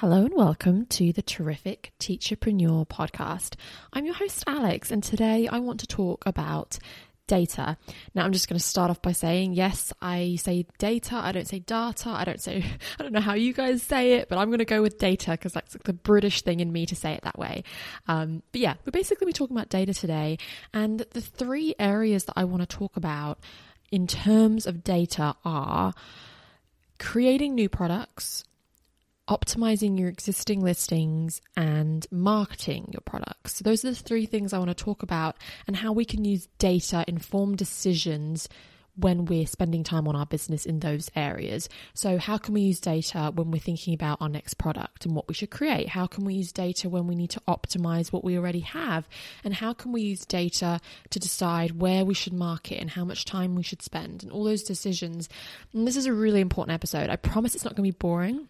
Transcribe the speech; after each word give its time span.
Hello 0.00 0.26
and 0.26 0.34
welcome 0.34 0.84
to 0.84 1.10
the 1.14 1.22
Terrific 1.22 1.90
Teacherpreneur 1.98 2.86
podcast. 2.86 3.54
I'm 3.94 4.04
your 4.04 4.12
host, 4.12 4.44
Alex, 4.46 4.90
and 4.90 5.02
today 5.02 5.48
I 5.50 5.60
want 5.60 5.80
to 5.80 5.86
talk 5.86 6.22
about 6.26 6.78
data. 7.26 7.78
Now, 8.14 8.26
I'm 8.26 8.32
just 8.32 8.46
going 8.46 8.58
to 8.58 8.62
start 8.62 8.90
off 8.90 9.00
by 9.00 9.12
saying, 9.12 9.54
yes, 9.54 9.94
I 10.02 10.36
say 10.36 10.66
data. 10.76 11.16
I 11.16 11.32
don't 11.32 11.48
say 11.48 11.60
data. 11.60 12.10
I 12.10 12.24
don't 12.24 12.42
say, 12.42 12.62
I 13.00 13.02
don't 13.02 13.14
know 13.14 13.22
how 13.22 13.32
you 13.32 13.54
guys 13.54 13.82
say 13.82 14.12
it, 14.16 14.28
but 14.28 14.36
I'm 14.36 14.48
going 14.48 14.58
to 14.58 14.66
go 14.66 14.82
with 14.82 14.98
data 14.98 15.30
because 15.30 15.54
that's 15.54 15.74
like 15.74 15.84
the 15.84 15.94
British 15.94 16.42
thing 16.42 16.60
in 16.60 16.70
me 16.70 16.84
to 16.84 16.94
say 16.94 17.14
it 17.14 17.22
that 17.22 17.38
way. 17.38 17.64
Um, 18.06 18.42
but 18.52 18.60
yeah, 18.60 18.74
we're 18.84 18.90
basically 18.90 19.32
talking 19.32 19.56
about 19.56 19.70
data 19.70 19.94
today. 19.94 20.36
And 20.74 21.06
the 21.12 21.22
three 21.22 21.74
areas 21.78 22.24
that 22.24 22.34
I 22.36 22.44
want 22.44 22.60
to 22.60 22.66
talk 22.66 22.98
about 22.98 23.38
in 23.90 24.06
terms 24.06 24.66
of 24.66 24.84
data 24.84 25.36
are 25.42 25.94
creating 26.98 27.54
new 27.54 27.70
products, 27.70 28.44
optimizing 29.28 29.98
your 29.98 30.08
existing 30.08 30.60
listings 30.60 31.40
and 31.56 32.06
marketing 32.10 32.88
your 32.92 33.00
products. 33.04 33.56
So 33.56 33.64
those 33.64 33.84
are 33.84 33.90
the 33.90 33.96
three 33.96 34.26
things 34.26 34.52
I 34.52 34.58
want 34.58 34.70
to 34.70 34.84
talk 34.84 35.02
about 35.02 35.36
and 35.66 35.76
how 35.76 35.92
we 35.92 36.04
can 36.04 36.24
use 36.24 36.48
data 36.58 37.04
informed 37.08 37.58
decisions 37.58 38.48
when 38.96 39.26
we're 39.26 39.46
spending 39.46 39.84
time 39.84 40.08
on 40.08 40.16
our 40.16 40.26
business 40.26 40.64
in 40.64 40.80
those 40.80 41.10
areas. 41.14 41.68
So, 41.94 42.18
how 42.18 42.38
can 42.38 42.54
we 42.54 42.62
use 42.62 42.80
data 42.80 43.30
when 43.34 43.50
we're 43.50 43.58
thinking 43.58 43.94
about 43.94 44.18
our 44.20 44.28
next 44.28 44.54
product 44.54 45.04
and 45.04 45.14
what 45.14 45.28
we 45.28 45.34
should 45.34 45.50
create? 45.50 45.88
How 45.88 46.06
can 46.06 46.24
we 46.24 46.34
use 46.34 46.52
data 46.52 46.88
when 46.88 47.06
we 47.06 47.14
need 47.14 47.30
to 47.30 47.40
optimize 47.46 48.12
what 48.12 48.24
we 48.24 48.38
already 48.38 48.60
have? 48.60 49.08
And 49.44 49.54
how 49.54 49.72
can 49.72 49.92
we 49.92 50.02
use 50.02 50.24
data 50.24 50.80
to 51.10 51.18
decide 51.18 51.80
where 51.80 52.04
we 52.04 52.14
should 52.14 52.32
market 52.32 52.80
and 52.80 52.90
how 52.90 53.04
much 53.04 53.24
time 53.24 53.54
we 53.54 53.62
should 53.62 53.82
spend 53.82 54.22
and 54.22 54.32
all 54.32 54.44
those 54.44 54.62
decisions? 54.62 55.28
And 55.72 55.86
this 55.86 55.96
is 55.96 56.06
a 56.06 56.12
really 56.12 56.40
important 56.40 56.74
episode. 56.74 57.10
I 57.10 57.16
promise 57.16 57.54
it's 57.54 57.64
not 57.64 57.76
going 57.76 57.86
to 57.86 57.92
be 57.92 57.98
boring. 57.98 58.48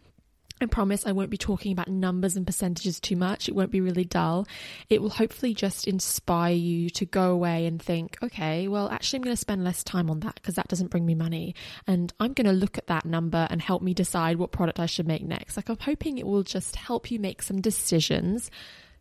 I 0.59 0.67
promise 0.67 1.07
I 1.07 1.13
won't 1.13 1.29
be 1.29 1.37
talking 1.37 1.73
about 1.73 1.89
numbers 1.89 2.35
and 2.35 2.47
percentages 2.47 2.99
too 2.99 3.17
much. 3.17 3.47
It 3.47 3.55
won't 3.55 3.71
be 3.71 3.83
really 3.83 4.05
dull. 4.05 4.47
It 4.89 5.03
will 5.03 5.11
hopefully 5.11 5.53
just 5.53 5.87
inspire 5.87 6.55
you 6.55 6.89
to 6.91 7.05
go 7.05 7.31
away 7.31 7.67
and 7.67 7.81
think, 7.81 8.17
okay, 8.23 8.67
well, 8.67 8.89
actually, 8.89 9.19
I'm 9.19 9.23
going 9.25 9.37
to 9.37 9.41
spend 9.41 9.65
less 9.65 9.85
time 9.85 10.11
on 10.11 10.21
that 10.21 10.37
because 10.37 10.55
that 10.55 10.69
doesn't 10.69 10.91
bring 10.91 11.05
me 11.05 11.15
money. 11.15 11.55
And 11.87 12.11
I'm 12.21 12.33
going 12.33 12.47
to 12.47 12.53
look 12.53 12.79
at 12.79 12.87
that 12.87 13.05
number 13.05 13.47
and 13.51 13.61
help 13.61 13.83
me 13.83 13.93
decide 13.93 14.39
what 14.39 14.51
product 14.51 14.81
I 14.81 14.87
should 14.87 15.07
make 15.07 15.23
next. 15.23 15.57
Like, 15.59 15.69
I'm 15.69 15.79
hoping 15.79 16.17
it 16.17 16.27
will 16.27 16.43
just 16.43 16.77
help 16.77 17.11
you 17.11 17.19
make 17.19 17.43
some 17.43 17.61
decisions. 17.61 18.51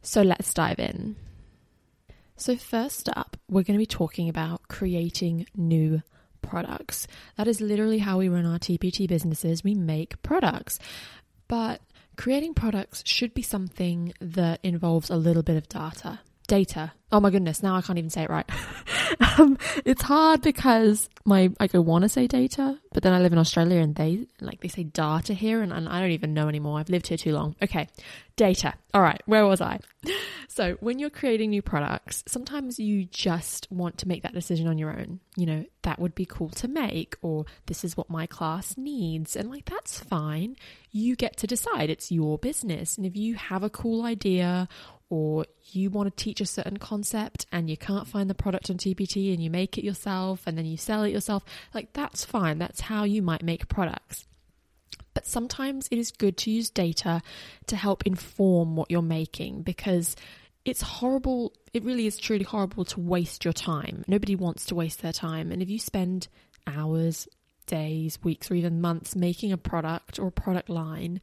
So 0.01 0.23
let's 0.23 0.53
dive 0.53 0.79
in. 0.79 1.15
So, 2.35 2.57
first 2.57 3.07
up, 3.15 3.37
we're 3.49 3.63
going 3.63 3.77
to 3.77 3.81
be 3.81 3.85
talking 3.85 4.27
about 4.27 4.67
creating 4.67 5.47
new 5.55 6.01
products. 6.41 7.07
That 7.37 7.47
is 7.47 7.61
literally 7.61 7.99
how 7.99 8.17
we 8.17 8.29
run 8.29 8.45
our 8.45 8.59
TPT 8.59 9.07
businesses. 9.07 9.63
We 9.63 9.73
make 9.73 10.21
products. 10.21 10.79
But 11.47 11.81
creating 12.17 12.53
products 12.53 13.03
should 13.05 13.33
be 13.33 13.41
something 13.41 14.13
that 14.19 14.59
involves 14.63 15.09
a 15.09 15.17
little 15.17 15.43
bit 15.43 15.57
of 15.57 15.69
data. 15.69 16.19
Data. 16.47 16.93
Oh 17.11 17.19
my 17.19 17.29
goodness, 17.29 17.63
now 17.63 17.75
I 17.75 17.81
can't 17.81 17.97
even 17.97 18.09
say 18.09 18.23
it 18.23 18.29
right. 18.29 18.49
um, 19.39 19.57
it's 19.85 20.01
hard 20.01 20.41
because 20.41 21.09
my 21.23 21.51
like 21.59 21.73
I 21.73 21.79
want 21.79 22.03
to 22.03 22.09
say 22.09 22.27
data, 22.27 22.79
but 22.93 23.03
then 23.03 23.13
I 23.13 23.19
live 23.19 23.31
in 23.31 23.39
Australia 23.39 23.79
and 23.79 23.95
they 23.95 24.27
like 24.41 24.61
they 24.61 24.67
say 24.67 24.83
data 24.83 25.33
here, 25.33 25.61
and, 25.61 25.71
and 25.71 25.87
I 25.87 25.99
don't 25.99 26.11
even 26.11 26.33
know 26.33 26.47
anymore. 26.47 26.79
I've 26.79 26.89
lived 26.89 27.07
here 27.07 27.17
too 27.17 27.33
long. 27.33 27.55
Okay, 27.61 27.87
data. 28.35 28.73
All 28.93 29.01
right, 29.01 29.21
where 29.25 29.45
was 29.45 29.61
I? 29.61 29.79
So 30.47 30.77
when 30.79 30.99
you're 30.99 31.09
creating 31.09 31.49
new 31.49 31.61
products, 31.61 32.23
sometimes 32.27 32.79
you 32.79 33.03
just 33.03 33.67
want 33.69 33.97
to 33.97 34.07
make 34.07 34.23
that 34.23 34.33
decision 34.33 34.69
on 34.69 34.77
your 34.77 34.89
own. 34.89 35.19
You 35.35 35.45
know, 35.47 35.65
that 35.81 35.99
would 35.99 36.15
be 36.15 36.25
cool 36.25 36.47
to 36.51 36.69
make, 36.69 37.17
or 37.21 37.43
this 37.65 37.83
is 37.83 37.97
what 37.97 38.09
my 38.09 38.25
class 38.25 38.77
needs, 38.77 39.35
and 39.35 39.49
like 39.49 39.65
that's 39.65 39.99
fine. 39.99 40.55
You 40.91 41.17
get 41.17 41.35
to 41.37 41.47
decide. 41.47 41.89
It's 41.89 42.09
your 42.09 42.37
business, 42.37 42.95
and 42.95 43.05
if 43.05 43.17
you 43.17 43.35
have 43.35 43.63
a 43.63 43.69
cool 43.69 44.05
idea 44.05 44.69
or 45.09 45.45
you 45.71 45.89
want 45.89 46.15
to 46.15 46.23
teach 46.23 46.41
a 46.41 46.45
certain 46.45 46.77
concept 46.77 47.45
and 47.51 47.69
you 47.69 47.77
can't 47.77 48.07
find 48.07 48.29
the 48.29 48.35
product 48.35 48.69
on 48.69 48.77
TPT 48.77 49.33
and 49.33 49.43
you 49.43 49.49
make 49.49 49.77
it 49.77 49.83
yourself 49.83 50.43
and 50.45 50.57
then 50.57 50.65
you 50.65 50.77
sell 50.77 51.03
it 51.03 51.11
yourself, 51.11 51.43
like 51.73 51.93
that's 51.93 52.25
fine. 52.25 52.57
That's 52.57 52.81
how 52.81 53.03
you 53.03 53.21
might 53.21 53.43
make 53.43 53.67
products. 53.67 54.25
But 55.13 55.25
sometimes 55.25 55.87
it 55.91 55.97
is 55.97 56.11
good 56.11 56.37
to 56.37 56.51
use 56.51 56.69
data 56.69 57.21
to 57.67 57.75
help 57.75 58.05
inform 58.05 58.75
what 58.75 58.91
you're 58.91 59.01
making 59.01 59.61
because 59.61 60.15
it's 60.65 60.81
horrible. 60.81 61.53
It 61.73 61.83
really 61.83 62.07
is 62.07 62.17
truly 62.17 62.43
horrible 62.43 62.83
to 62.85 62.99
waste 62.99 63.45
your 63.45 63.53
time. 63.53 64.03
Nobody 64.07 64.35
wants 64.35 64.65
to 64.65 64.75
waste 64.75 65.01
their 65.01 65.13
time. 65.13 65.51
And 65.51 65.61
if 65.61 65.69
you 65.69 65.79
spend 65.79 66.27
hours, 66.67 67.27
days, 67.67 68.19
weeks, 68.23 68.51
or 68.51 68.55
even 68.55 68.81
months 68.81 69.15
making 69.15 69.51
a 69.51 69.57
product 69.57 70.19
or 70.19 70.27
a 70.27 70.31
product 70.31 70.69
line, 70.69 71.21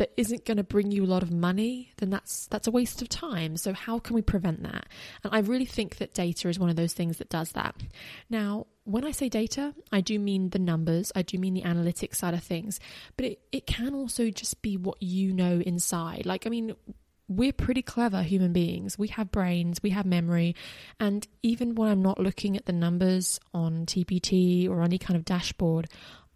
that 0.00 0.10
isn't 0.16 0.46
going 0.46 0.56
to 0.56 0.64
bring 0.64 0.90
you 0.90 1.04
a 1.04 1.06
lot 1.06 1.22
of 1.22 1.30
money, 1.30 1.92
then 1.98 2.08
that's 2.08 2.46
that's 2.46 2.66
a 2.66 2.70
waste 2.70 3.02
of 3.02 3.10
time. 3.10 3.58
So 3.58 3.74
how 3.74 3.98
can 3.98 4.14
we 4.14 4.22
prevent 4.22 4.62
that? 4.62 4.86
And 5.22 5.34
I 5.34 5.40
really 5.40 5.66
think 5.66 5.98
that 5.98 6.14
data 6.14 6.48
is 6.48 6.58
one 6.58 6.70
of 6.70 6.76
those 6.76 6.94
things 6.94 7.18
that 7.18 7.28
does 7.28 7.52
that. 7.52 7.76
Now, 8.30 8.66
when 8.84 9.04
I 9.04 9.10
say 9.10 9.28
data, 9.28 9.74
I 9.92 10.00
do 10.00 10.18
mean 10.18 10.48
the 10.48 10.58
numbers, 10.58 11.12
I 11.14 11.20
do 11.20 11.36
mean 11.36 11.52
the 11.52 11.64
analytics 11.64 12.14
side 12.14 12.32
of 12.32 12.42
things, 12.42 12.80
but 13.18 13.26
it, 13.26 13.40
it 13.52 13.66
can 13.66 13.94
also 13.94 14.30
just 14.30 14.62
be 14.62 14.78
what 14.78 15.02
you 15.02 15.34
know 15.34 15.60
inside. 15.60 16.24
Like, 16.24 16.46
I 16.46 16.48
mean, 16.48 16.74
we're 17.28 17.52
pretty 17.52 17.82
clever 17.82 18.22
human 18.22 18.54
beings. 18.54 18.98
We 18.98 19.08
have 19.08 19.30
brains, 19.30 19.82
we 19.82 19.90
have 19.90 20.06
memory. 20.06 20.56
And 20.98 21.28
even 21.42 21.74
when 21.74 21.90
I'm 21.90 22.00
not 22.00 22.18
looking 22.18 22.56
at 22.56 22.64
the 22.64 22.72
numbers 22.72 23.38
on 23.52 23.84
TPT 23.84 24.66
or 24.66 24.82
any 24.82 24.96
kind 24.96 25.18
of 25.18 25.26
dashboard, 25.26 25.88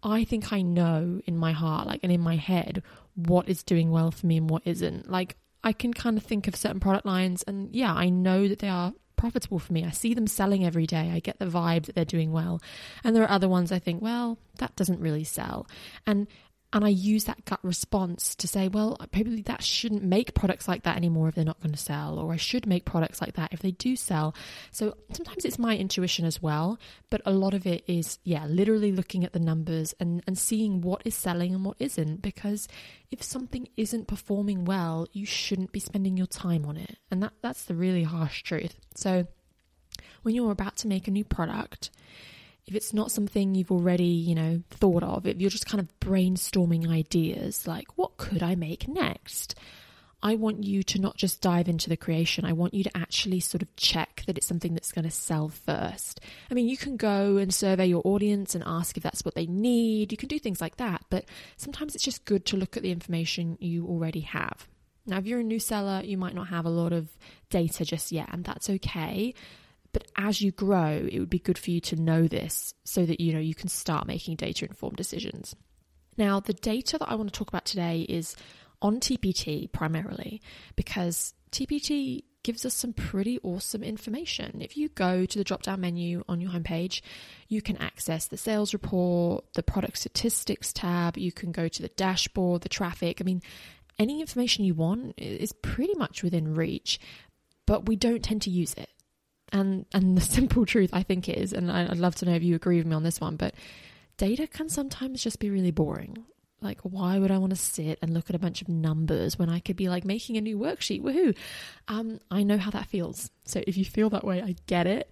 I 0.05 0.23
think 0.23 0.53
I 0.53 0.61
know 0.61 1.19
in 1.25 1.35
my 1.35 1.51
heart, 1.51 1.87
like, 1.87 2.01
and 2.03 2.11
in 2.11 2.21
my 2.21 2.35
head, 2.35 2.83
what 3.15 3.49
is 3.49 3.63
doing 3.63 3.91
well 3.91 4.11
for 4.11 4.27
me 4.27 4.37
and 4.37 4.49
what 4.49 4.61
isn't. 4.65 5.09
Like, 5.09 5.35
I 5.63 5.73
can 5.73 5.93
kind 5.93 6.17
of 6.17 6.23
think 6.23 6.47
of 6.47 6.55
certain 6.55 6.79
product 6.79 7.05
lines, 7.05 7.43
and 7.47 7.75
yeah, 7.75 7.93
I 7.93 8.09
know 8.09 8.47
that 8.47 8.59
they 8.59 8.69
are 8.69 8.93
profitable 9.15 9.59
for 9.59 9.73
me. 9.73 9.83
I 9.83 9.89
see 9.89 10.13
them 10.13 10.27
selling 10.27 10.65
every 10.65 10.85
day. 10.85 11.11
I 11.11 11.19
get 11.19 11.39
the 11.39 11.45
vibe 11.45 11.85
that 11.85 11.95
they're 11.95 12.05
doing 12.05 12.31
well. 12.31 12.61
And 13.03 13.15
there 13.15 13.23
are 13.23 13.31
other 13.31 13.49
ones 13.49 13.71
I 13.71 13.79
think, 13.79 14.01
well, 14.01 14.37
that 14.59 14.75
doesn't 14.75 14.99
really 14.99 15.23
sell. 15.23 15.67
And 16.05 16.27
and 16.75 16.83
I 16.83 16.89
use 16.89 17.23
that 17.23 17.45
gut 17.45 17.61
response 17.63 18.35
to 18.35 18.49
say, 18.49 18.67
well, 18.67 18.97
probably 19.13 19.41
that 19.43 19.63
shouldn't 19.63 20.03
make 20.03 20.33
products 20.33 20.67
like 20.67 20.83
that 20.83 20.97
anymore 20.97 21.29
if 21.29 21.35
they're 21.35 21.45
not 21.45 21.61
going 21.61 21.71
to 21.71 21.79
sell, 21.79 22.19
or 22.19 22.33
I 22.33 22.35
should 22.35 22.67
make 22.67 22.83
products 22.83 23.21
like 23.21 23.35
that 23.35 23.53
if 23.53 23.61
they 23.61 23.71
do 23.71 23.95
sell. 23.95 24.35
So 24.71 24.97
sometimes 25.13 25.45
it's 25.45 25.57
my 25.57 25.77
intuition 25.77 26.25
as 26.25 26.41
well, 26.41 26.77
but 27.09 27.21
a 27.25 27.31
lot 27.31 27.53
of 27.53 27.65
it 27.65 27.85
is, 27.87 28.19
yeah, 28.25 28.45
literally 28.45 28.91
looking 28.91 29.23
at 29.23 29.31
the 29.31 29.39
numbers 29.39 29.95
and, 30.01 30.21
and 30.27 30.37
seeing 30.37 30.81
what 30.81 31.01
is 31.05 31.15
selling 31.15 31.55
and 31.55 31.63
what 31.63 31.77
isn't. 31.79 32.21
Because 32.21 32.67
if 33.09 33.23
something 33.23 33.69
isn't 33.77 34.09
performing 34.09 34.65
well, 34.65 35.07
you 35.13 35.25
shouldn't 35.25 35.71
be 35.71 35.79
spending 35.79 36.17
your 36.17 36.27
time 36.27 36.65
on 36.65 36.75
it. 36.75 36.97
And 37.09 37.23
that, 37.23 37.31
that's 37.41 37.63
the 37.63 37.75
really 37.75 38.03
harsh 38.03 38.43
truth. 38.43 38.75
So 38.95 39.27
when 40.23 40.35
you're 40.35 40.51
about 40.51 40.75
to 40.77 40.89
make 40.89 41.07
a 41.07 41.11
new 41.11 41.23
product, 41.23 41.89
if 42.67 42.75
it's 42.75 42.93
not 42.93 43.11
something 43.11 43.53
you've 43.53 43.71
already, 43.71 44.05
you 44.05 44.35
know, 44.35 44.61
thought 44.71 45.03
of, 45.03 45.27
if 45.27 45.39
you're 45.39 45.49
just 45.49 45.67
kind 45.67 45.79
of 45.79 45.99
brainstorming 45.99 46.89
ideas 46.89 47.67
like, 47.67 47.97
what 47.97 48.17
could 48.17 48.41
I 48.41 48.55
make 48.55 48.87
next? 48.87 49.55
I 50.23 50.33
want 50.35 50.63
you 50.63 50.81
to 50.81 50.99
not 50.99 51.17
just 51.17 51.41
dive 51.41 51.67
into 51.67 51.87
the 51.87 51.97
creation. 51.97 52.45
I 52.45 52.53
want 52.53 52.73
you 52.73 52.83
to 52.83 52.97
actually 52.97 53.39
sort 53.41 53.61
of 53.61 53.75
check 53.75 54.23
that 54.25 54.37
it's 54.37 54.47
something 54.47 54.73
that's 54.73 54.91
going 54.91 55.05
to 55.05 55.11
sell 55.11 55.49
first. 55.49 56.19
I 56.49 56.55
mean, 56.55 56.67
you 56.67 56.77
can 56.77 56.97
go 56.97 57.37
and 57.37 57.53
survey 57.53 57.85
your 57.85 58.01
audience 58.03 58.55
and 58.55 58.63
ask 58.65 58.97
if 58.97 59.03
that's 59.03 59.23
what 59.23 59.35
they 59.35 59.45
need. 59.45 60.11
You 60.11 60.17
can 60.17 60.27
do 60.27 60.39
things 60.39 60.61
like 60.61 60.77
that, 60.77 61.03
but 61.11 61.25
sometimes 61.57 61.93
it's 61.93 62.03
just 62.03 62.25
good 62.25 62.43
to 62.47 62.57
look 62.57 62.75
at 62.75 62.81
the 62.81 62.91
information 62.91 63.59
you 63.61 63.85
already 63.85 64.21
have. 64.21 64.67
Now, 65.05 65.19
if 65.19 65.27
you're 65.27 65.41
a 65.41 65.43
new 65.43 65.59
seller, 65.59 66.01
you 66.03 66.17
might 66.17 66.33
not 66.33 66.47
have 66.47 66.65
a 66.65 66.69
lot 66.69 66.91
of 66.91 67.09
data 67.51 67.85
just 67.85 68.11
yet, 68.11 68.29
and 68.31 68.43
that's 68.43 68.67
okay. 68.67 69.35
But 69.95 70.07
as 70.17 70.41
you 70.41 70.51
grow, 70.51 71.07
it 71.09 71.19
would 71.19 71.29
be 71.29 71.39
good 71.39 71.57
for 71.57 71.71
you 71.71 71.79
to 71.79 71.95
know 71.95 72.27
this 72.27 72.73
so 72.83 73.05
that 73.05 73.21
you 73.21 73.31
know 73.31 73.39
you 73.39 73.55
can 73.55 73.69
start 73.69 74.07
making 74.07 74.35
data 74.35 74.65
informed 74.65 74.97
decisions. 74.97 75.55
Now, 76.17 76.41
the 76.41 76.51
data 76.51 76.97
that 76.97 77.09
I 77.09 77.15
want 77.15 77.31
to 77.31 77.37
talk 77.37 77.47
about 77.47 77.63
today 77.63 78.01
is 78.01 78.35
on 78.81 78.99
TPT 78.99 79.71
primarily 79.71 80.41
because 80.75 81.33
TPT 81.49 82.23
gives 82.43 82.65
us 82.65 82.73
some 82.73 82.91
pretty 82.91 83.39
awesome 83.41 83.83
information. 83.83 84.59
If 84.59 84.75
you 84.75 84.89
go 84.89 85.25
to 85.25 85.37
the 85.37 85.45
drop 85.45 85.63
down 85.63 85.79
menu 85.79 86.25
on 86.27 86.41
your 86.41 86.51
homepage, 86.51 86.99
you 87.47 87.61
can 87.61 87.77
access 87.77 88.27
the 88.27 88.35
sales 88.35 88.73
report, 88.73 89.45
the 89.53 89.63
product 89.63 89.97
statistics 89.97 90.73
tab, 90.73 91.17
you 91.17 91.31
can 91.31 91.53
go 91.53 91.69
to 91.69 91.81
the 91.81 91.87
dashboard, 91.87 92.63
the 92.63 92.69
traffic. 92.69 93.21
I 93.21 93.23
mean, 93.23 93.41
any 93.97 94.19
information 94.19 94.65
you 94.65 94.73
want 94.73 95.13
is 95.15 95.53
pretty 95.53 95.95
much 95.95 96.21
within 96.21 96.53
reach, 96.53 96.99
but 97.65 97.85
we 97.85 97.95
don't 97.95 98.21
tend 98.21 98.41
to 98.41 98.49
use 98.49 98.73
it. 98.73 98.89
And 99.51 99.85
and 99.93 100.17
the 100.17 100.21
simple 100.37 100.65
truth 100.65 100.89
I 100.93 101.03
think 101.03 101.29
is, 101.29 101.53
and 101.53 101.71
I'd 101.71 101.97
love 101.97 102.15
to 102.15 102.25
know 102.25 102.33
if 102.33 102.43
you 102.43 102.55
agree 102.55 102.77
with 102.77 102.87
me 102.87 102.95
on 102.95 103.03
this 103.03 103.21
one, 103.21 103.35
but 103.35 103.53
data 104.17 104.47
can 104.47 104.69
sometimes 104.69 105.23
just 105.23 105.39
be 105.39 105.49
really 105.49 105.71
boring. 105.71 106.25
Like, 106.61 106.79
why 106.81 107.19
would 107.19 107.31
I 107.31 107.37
want 107.37 107.51
to 107.51 107.57
sit 107.57 107.99
and 108.01 108.13
look 108.13 108.29
at 108.29 108.35
a 108.35 108.39
bunch 108.39 108.61
of 108.61 108.69
numbers 108.69 109.37
when 109.37 109.49
I 109.49 109.59
could 109.59 109.75
be 109.75 109.89
like 109.89 110.05
making 110.05 110.37
a 110.37 110.41
new 110.41 110.57
worksheet? 110.57 111.01
Woohoo! 111.01 111.35
Um, 111.87 112.19
I 112.31 112.43
know 112.43 112.57
how 112.57 112.71
that 112.71 112.87
feels. 112.87 113.29
So 113.43 113.61
if 113.67 113.77
you 113.77 113.85
feel 113.85 114.09
that 114.11 114.23
way, 114.23 114.41
I 114.41 114.55
get 114.65 114.87
it 114.87 115.09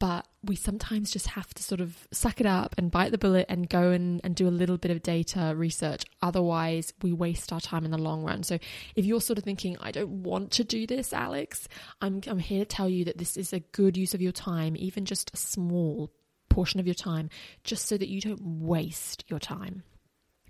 but 0.00 0.26
we 0.42 0.56
sometimes 0.56 1.10
just 1.10 1.28
have 1.28 1.52
to 1.52 1.62
sort 1.62 1.82
of 1.82 2.08
suck 2.10 2.40
it 2.40 2.46
up 2.46 2.74
and 2.78 2.90
bite 2.90 3.12
the 3.12 3.18
bullet 3.18 3.44
and 3.50 3.68
go 3.68 3.90
and, 3.90 4.20
and 4.24 4.34
do 4.34 4.48
a 4.48 4.50
little 4.50 4.78
bit 4.78 4.90
of 4.90 5.02
data 5.02 5.52
research. 5.54 6.04
Otherwise, 6.22 6.94
we 7.02 7.12
waste 7.12 7.52
our 7.52 7.60
time 7.60 7.84
in 7.84 7.90
the 7.90 7.98
long 7.98 8.24
run. 8.24 8.42
So, 8.42 8.58
if 8.96 9.04
you're 9.04 9.20
sort 9.20 9.38
of 9.38 9.44
thinking, 9.44 9.76
I 9.78 9.92
don't 9.92 10.22
want 10.22 10.52
to 10.52 10.64
do 10.64 10.86
this, 10.86 11.12
Alex, 11.12 11.68
I'm, 12.00 12.22
I'm 12.26 12.38
here 12.38 12.60
to 12.60 12.64
tell 12.64 12.88
you 12.88 13.04
that 13.04 13.18
this 13.18 13.36
is 13.36 13.52
a 13.52 13.60
good 13.60 13.96
use 13.96 14.14
of 14.14 14.22
your 14.22 14.32
time, 14.32 14.74
even 14.76 15.04
just 15.04 15.32
a 15.34 15.36
small 15.36 16.10
portion 16.48 16.80
of 16.80 16.86
your 16.86 16.94
time, 16.94 17.28
just 17.62 17.86
so 17.86 17.98
that 17.98 18.08
you 18.08 18.22
don't 18.22 18.40
waste 18.42 19.24
your 19.28 19.38
time. 19.38 19.82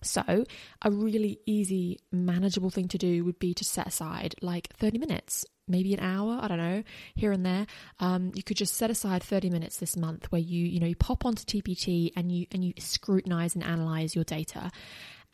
So, 0.03 0.45
a 0.83 0.91
really 0.91 1.41
easy, 1.47 1.99
manageable 2.11 2.71
thing 2.71 2.89
to 2.89 2.99
do 2.99 3.25
would 3.25 3.39
be 3.39 3.55
to 3.55 3.65
set 3.65 3.87
aside 3.87 4.35
like 4.41 4.73
30 4.77 4.99
minutes 4.99 5.45
maybe 5.71 5.95
an 5.95 6.01
hour, 6.01 6.39
I 6.43 6.49
don't 6.49 6.59
know, 6.59 6.83
here 7.15 7.33
and 7.33 7.47
there. 7.47 7.67
Um, 8.01 8.33
you 8.35 8.43
could 8.43 8.57
just 8.57 8.75
set 8.75 8.91
aside 8.91 9.23
30 9.23 9.51
minutes 9.51 9.77
this 9.77 9.97
month 9.97 10.31
where 10.33 10.41
you, 10.41 10.67
you 10.67 10.81
know, 10.81 10.87
you 10.87 10.97
pop 10.97 11.25
onto 11.25 11.45
TPT 11.45 12.13
and 12.17 12.31
you 12.33 12.47
and 12.51 12.65
you 12.65 12.75
scrutinize 12.79 13.55
and 13.55 13.65
analyze 13.65 14.15
your 14.15 14.25
data. 14.25 14.71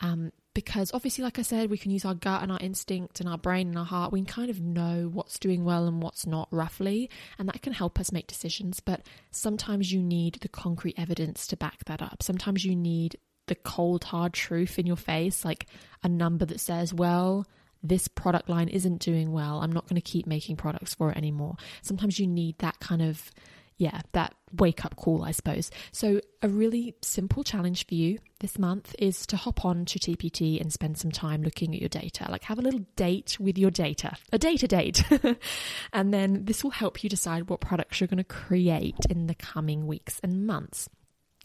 Um, 0.00 0.30
because 0.52 0.90
obviously, 0.94 1.22
like 1.22 1.38
I 1.38 1.42
said, 1.42 1.68
we 1.68 1.76
can 1.76 1.90
use 1.90 2.06
our 2.06 2.14
gut 2.14 2.42
and 2.42 2.50
our 2.50 2.58
instinct 2.60 3.20
and 3.20 3.28
our 3.28 3.36
brain 3.36 3.68
and 3.68 3.78
our 3.78 3.84
heart. 3.84 4.10
We 4.10 4.20
can 4.20 4.26
kind 4.26 4.50
of 4.50 4.60
know 4.60 5.10
what's 5.12 5.38
doing 5.38 5.64
well 5.64 5.86
and 5.86 6.02
what's 6.02 6.26
not 6.26 6.48
roughly, 6.50 7.10
and 7.38 7.46
that 7.48 7.60
can 7.60 7.74
help 7.74 8.00
us 8.00 8.10
make 8.10 8.26
decisions. 8.26 8.80
But 8.80 9.02
sometimes 9.30 9.92
you 9.92 10.02
need 10.02 10.38
the 10.40 10.48
concrete 10.48 10.94
evidence 10.98 11.46
to 11.48 11.58
back 11.58 11.84
that 11.84 12.00
up. 12.00 12.22
Sometimes 12.22 12.64
you 12.64 12.74
need 12.74 13.18
the 13.46 13.54
cold, 13.54 14.04
hard 14.04 14.32
truth 14.32 14.78
in 14.78 14.86
your 14.86 14.96
face, 14.96 15.44
like 15.44 15.66
a 16.02 16.08
number 16.08 16.44
that 16.44 16.60
says, 16.60 16.92
well, 16.92 17.46
this 17.82 18.08
product 18.08 18.48
line 18.48 18.68
isn't 18.68 18.98
doing 18.98 19.32
well. 19.32 19.60
I'm 19.60 19.72
not 19.72 19.88
going 19.88 20.00
to 20.00 20.10
keep 20.10 20.26
making 20.26 20.56
products 20.56 20.94
for 20.94 21.10
it 21.10 21.16
anymore. 21.16 21.56
Sometimes 21.82 22.18
you 22.18 22.26
need 22.26 22.58
that 22.58 22.80
kind 22.80 23.02
of, 23.02 23.30
yeah, 23.76 24.00
that 24.12 24.34
wake 24.52 24.84
up 24.84 24.96
call, 24.96 25.22
I 25.22 25.32
suppose. 25.32 25.70
So, 25.92 26.20
a 26.42 26.48
really 26.48 26.94
simple 27.02 27.44
challenge 27.44 27.86
for 27.86 27.94
you 27.94 28.18
this 28.40 28.58
month 28.58 28.94
is 28.98 29.26
to 29.26 29.36
hop 29.36 29.64
on 29.64 29.84
to 29.86 29.98
TPT 29.98 30.60
and 30.60 30.72
spend 30.72 30.98
some 30.98 31.10
time 31.10 31.42
looking 31.42 31.74
at 31.74 31.80
your 31.80 31.88
data. 31.88 32.26
Like, 32.30 32.44
have 32.44 32.58
a 32.58 32.62
little 32.62 32.84
date 32.96 33.36
with 33.38 33.58
your 33.58 33.70
data, 33.70 34.16
a 34.32 34.38
data 34.38 34.66
date. 34.66 35.04
and 35.92 36.12
then 36.12 36.44
this 36.44 36.64
will 36.64 36.70
help 36.70 37.04
you 37.04 37.10
decide 37.10 37.48
what 37.48 37.60
products 37.60 38.00
you're 38.00 38.08
going 38.08 38.18
to 38.18 38.24
create 38.24 38.96
in 39.10 39.26
the 39.26 39.34
coming 39.34 39.86
weeks 39.86 40.20
and 40.22 40.46
months. 40.46 40.88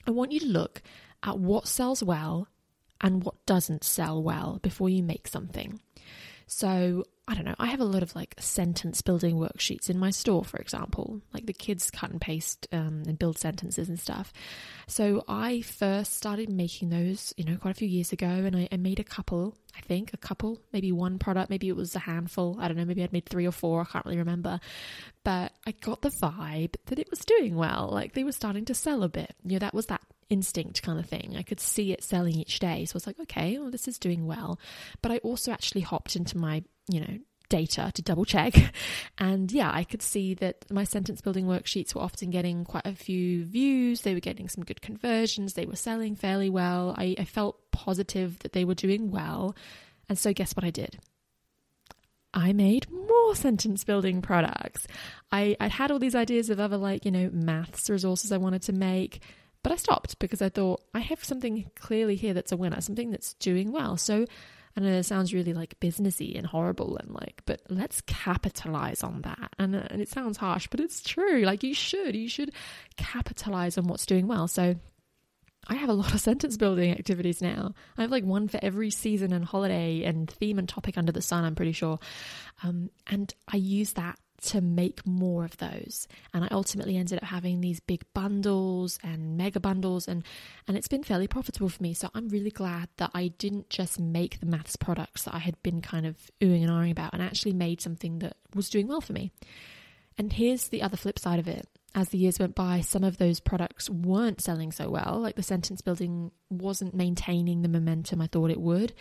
I 0.08 0.12
want 0.12 0.32
you 0.32 0.40
to 0.40 0.48
look 0.48 0.82
at 1.24 1.40
what 1.40 1.68
sells 1.68 2.04
well 2.04 2.48
and 3.00 3.24
what 3.24 3.46
doesn't 3.46 3.84
sell 3.84 4.22
well 4.22 4.60
before 4.62 4.90
you 4.90 5.04
make 5.04 5.28
something. 5.28 5.80
So, 6.54 7.06
I 7.30 7.34
don't 7.34 7.46
know, 7.46 7.56
I 7.60 7.68
have 7.68 7.80
a 7.80 7.86
lot 7.86 8.04
of 8.04 8.14
like 8.14 8.36
sentence 8.38 9.02
building 9.02 9.38
worksheets 9.38 9.90
in 9.90 9.98
my 9.98 10.10
store, 10.10 10.44
for 10.44 10.58
example. 10.58 11.22
Like 11.34 11.46
the 11.46 11.54
kids 11.54 11.90
cut 11.90 12.12
and 12.12 12.20
paste 12.20 12.68
um, 12.74 13.04
and 13.08 13.18
build 13.18 13.38
sentences 13.38 13.88
and 13.88 13.98
stuff. 13.98 14.34
So, 14.86 15.24
I 15.30 15.62
first 15.62 16.14
started 16.14 16.50
making 16.50 16.90
those, 16.90 17.34
you 17.38 17.46
know, 17.46 17.56
quite 17.56 17.72
a 17.72 17.76
few 17.76 17.88
years 17.88 18.12
ago, 18.12 18.28
and 18.28 18.54
I, 18.54 18.68
I 18.70 18.76
made 18.76 19.00
a 19.00 19.06
couple, 19.06 19.56
I 19.78 19.80
think, 19.80 20.14
a 20.14 20.18
couple, 20.18 20.60
maybe 20.74 20.92
one 20.92 21.20
product, 21.20 21.50
maybe 21.50 21.70
it 21.70 21.76
was 21.78 21.96
a 21.96 22.00
handful. 22.00 22.58
I 22.60 22.68
don't 22.68 22.76
know, 22.76 22.84
maybe 22.86 23.02
I'd 23.02 23.14
made 23.14 23.28
three 23.28 23.48
or 23.48 23.54
four, 23.54 23.80
I 23.80 23.86
can't 23.86 24.06
really 24.06 24.18
remember. 24.18 24.60
But 25.24 25.54
I 25.66 25.72
got 25.72 26.02
the 26.02 26.10
vibe 26.10 26.76
that 26.88 27.00
it 27.00 27.10
was 27.10 27.20
doing 27.20 27.56
well. 27.56 27.88
Like 27.90 28.14
they 28.14 28.26
were 28.26 28.34
starting 28.34 28.66
to 28.66 28.74
sell 28.74 29.04
a 29.04 29.10
bit. 29.10 29.34
You 29.46 29.54
know, 29.54 29.60
that 29.60 29.74
was 29.74 29.86
that 29.86 30.02
instinct 30.32 30.82
kind 30.82 31.00
of 31.00 31.06
thing. 31.06 31.36
I 31.38 31.44
could 31.44 31.60
see 31.60 31.92
it 31.92 32.04
selling 32.04 32.36
each 32.36 32.60
day. 32.60 32.86
So 32.86 32.94
I 32.94 32.98
was 32.98 33.08
like, 33.08 33.20
okay, 33.20 33.60
well, 33.60 33.70
this 33.70 33.88
is 33.88 34.00
doing 34.00 34.26
well. 34.26 34.60
But 35.02 35.12
I 35.12 35.18
also 35.18 35.52
actually 35.52 35.82
hopped 35.82 36.16
into 36.16 36.38
my, 36.38 36.64
you 36.88 37.02
know, 37.02 37.18
data 37.50 37.92
to 37.94 38.02
double 38.02 38.26
check. 38.26 38.56
And 39.18 39.52
yeah, 39.52 39.70
I 39.72 39.84
could 39.84 40.02
see 40.02 40.34
that 40.36 40.66
my 40.72 40.84
sentence 40.84 41.22
building 41.22 41.46
worksheets 41.46 41.94
were 41.94 42.02
often 42.02 42.32
getting 42.32 42.64
quite 42.64 42.88
a 42.88 42.96
few 42.96 43.46
views. 43.46 44.02
They 44.02 44.16
were 44.16 44.20
getting 44.20 44.50
some 44.50 44.64
good 44.64 44.82
conversions. 44.82 45.54
They 45.54 45.68
were 45.68 45.76
selling 45.76 46.16
fairly 46.16 46.50
well. 46.50 46.96
I, 46.98 47.16
I 47.20 47.26
felt 47.26 47.60
positive 47.72 48.40
that 48.40 48.54
they 48.54 48.66
were 48.66 48.74
doing 48.74 49.12
well. 49.12 49.56
And 50.10 50.18
so, 50.18 50.34
guess 50.34 50.56
what 50.56 50.64
I 50.64 50.72
did? 50.72 50.98
I 52.34 52.52
made 52.54 52.90
more 52.90 53.36
sentence 53.46 53.84
building 53.84 54.22
products. 54.24 54.88
I, 55.32 55.56
I'd 55.60 55.72
had 55.72 55.92
all 55.92 56.00
these 56.00 56.16
ideas 56.16 56.50
of 56.50 56.60
other, 56.60 56.78
like, 56.78 57.06
you 57.06 57.12
know, 57.12 57.30
maths 57.32 57.90
resources 57.90 58.32
I 58.32 58.38
wanted 58.38 58.64
to 58.64 58.74
make. 58.74 59.22
But 59.64 59.72
I 59.72 59.76
stopped 59.76 60.18
because 60.20 60.42
I 60.42 60.50
thought 60.50 60.82
I 60.94 61.00
have 61.00 61.24
something 61.24 61.70
clearly 61.76 62.16
here 62.16 62.34
that's 62.34 62.52
a 62.52 62.58
winner, 62.58 62.82
something 62.82 63.12
that's 63.12 63.34
doing 63.36 63.72
well. 63.72 63.96
So 63.98 64.26
I 64.76 64.80
know 64.80 64.92
it 64.92 65.04
sounds 65.04 65.34
really 65.34 65.54
like 65.54 65.80
businessy 65.80 66.38
and 66.38 66.48
horrible 66.48 66.98
and 66.98 67.12
like, 67.12 67.42
but 67.46 67.62
let's 67.70 68.02
capitalize 68.02 69.04
on 69.04 69.22
that. 69.22 69.54
And, 69.60 69.76
uh, 69.76 69.84
and 69.90 70.02
it 70.02 70.10
sounds 70.10 70.38
harsh, 70.38 70.68
but 70.72 70.80
it's 70.80 71.02
true. 71.02 71.42
Like 71.42 71.64
you 71.64 71.74
should, 71.74 72.16
you 72.16 72.30
should 72.30 72.52
capitalize 72.98 73.78
on 73.78 73.86
what's 73.86 74.06
doing 74.06 74.28
well. 74.28 74.48
So 74.48 74.76
I 75.68 75.76
have 75.76 75.90
a 75.90 75.94
lot 75.94 76.14
of 76.14 76.22
sentence 76.22 76.58
building 76.58 76.92
activities 76.92 77.42
now. 77.42 77.74
I 77.98 78.02
have 78.02 78.12
like 78.12 78.24
one 78.24 78.48
for 78.48 78.60
every 78.64 78.92
season 78.92 79.34
and 79.34 79.46
holiday 79.46 80.04
and 80.04 80.30
theme 80.30 80.58
and 80.58 80.68
topic 80.68 80.98
under 80.98 81.12
the 81.12 81.22
sun, 81.22 81.44
I'm 81.44 81.56
pretty 81.56 81.74
sure. 81.74 82.00
Um, 82.64 82.90
and 83.08 83.34
I 83.48 83.58
use 83.58 83.94
that 83.94 84.18
to 84.42 84.62
make 84.62 85.06
more 85.06 85.46
of 85.46 85.58
those. 85.58 86.08
And 86.34 86.44
I 86.44 86.48
ultimately 86.52 86.98
ended 86.98 87.20
up 87.20 87.26
having 87.26 87.62
these 87.62 87.80
big 87.80 88.04
bundles 88.14 88.98
and 89.04 89.38
mega 89.38 89.60
bundles 89.60 90.08
and 90.08 90.24
and 90.68 90.76
it's 90.76 90.88
been 90.88 91.04
fairly 91.04 91.28
profitable 91.28 91.70
for 91.70 91.82
me. 91.82 91.94
So 91.94 92.10
I'm 92.14 92.28
really 92.30 92.50
glad 92.50 92.90
that 92.98 93.12
I 93.14 93.30
didn't 93.30 93.70
just 93.70 94.00
make 94.00 94.40
the 94.40 94.46
maths 94.46 94.76
products 94.76 95.24
that 95.24 95.36
I 95.36 95.40
had 95.40 95.62
been 95.62 95.82
kind 95.82 96.06
of 96.06 96.16
oohing 96.42 96.64
and 96.64 96.72
ahhing 96.72 96.92
about 96.92 97.14
and 97.14 97.22
actually 97.22 97.54
made 97.54 97.82
something 97.82 98.20
that 98.20 98.38
was 98.56 98.70
doing 98.70 98.88
well 98.88 99.02
for 99.02 99.14
me. 99.14 99.32
And 100.18 100.34
here's 100.34 100.68
the 100.68 100.82
other 100.82 100.98
flip 100.98 101.20
side 101.20 101.40
of 101.40 101.48
it. 101.48 101.68
As 101.94 102.10
the 102.10 102.18
years 102.18 102.40
went 102.40 102.56
by, 102.56 102.82
some 102.82 103.04
of 103.04 103.18
those 103.18 103.40
products 103.40 103.90
weren't 103.90 104.42
selling 104.42 104.72
so 104.72 104.90
well. 104.90 105.20
Like 105.22 105.36
the 105.36 105.44
sentence 105.44 105.82
building 105.82 106.32
wasn't 106.50 106.96
maintaining 106.96 107.62
the 107.62 107.68
momentum 107.70 108.22
I 108.22 108.28
thought 108.28 108.50
it 108.50 108.62
would. 108.62 108.94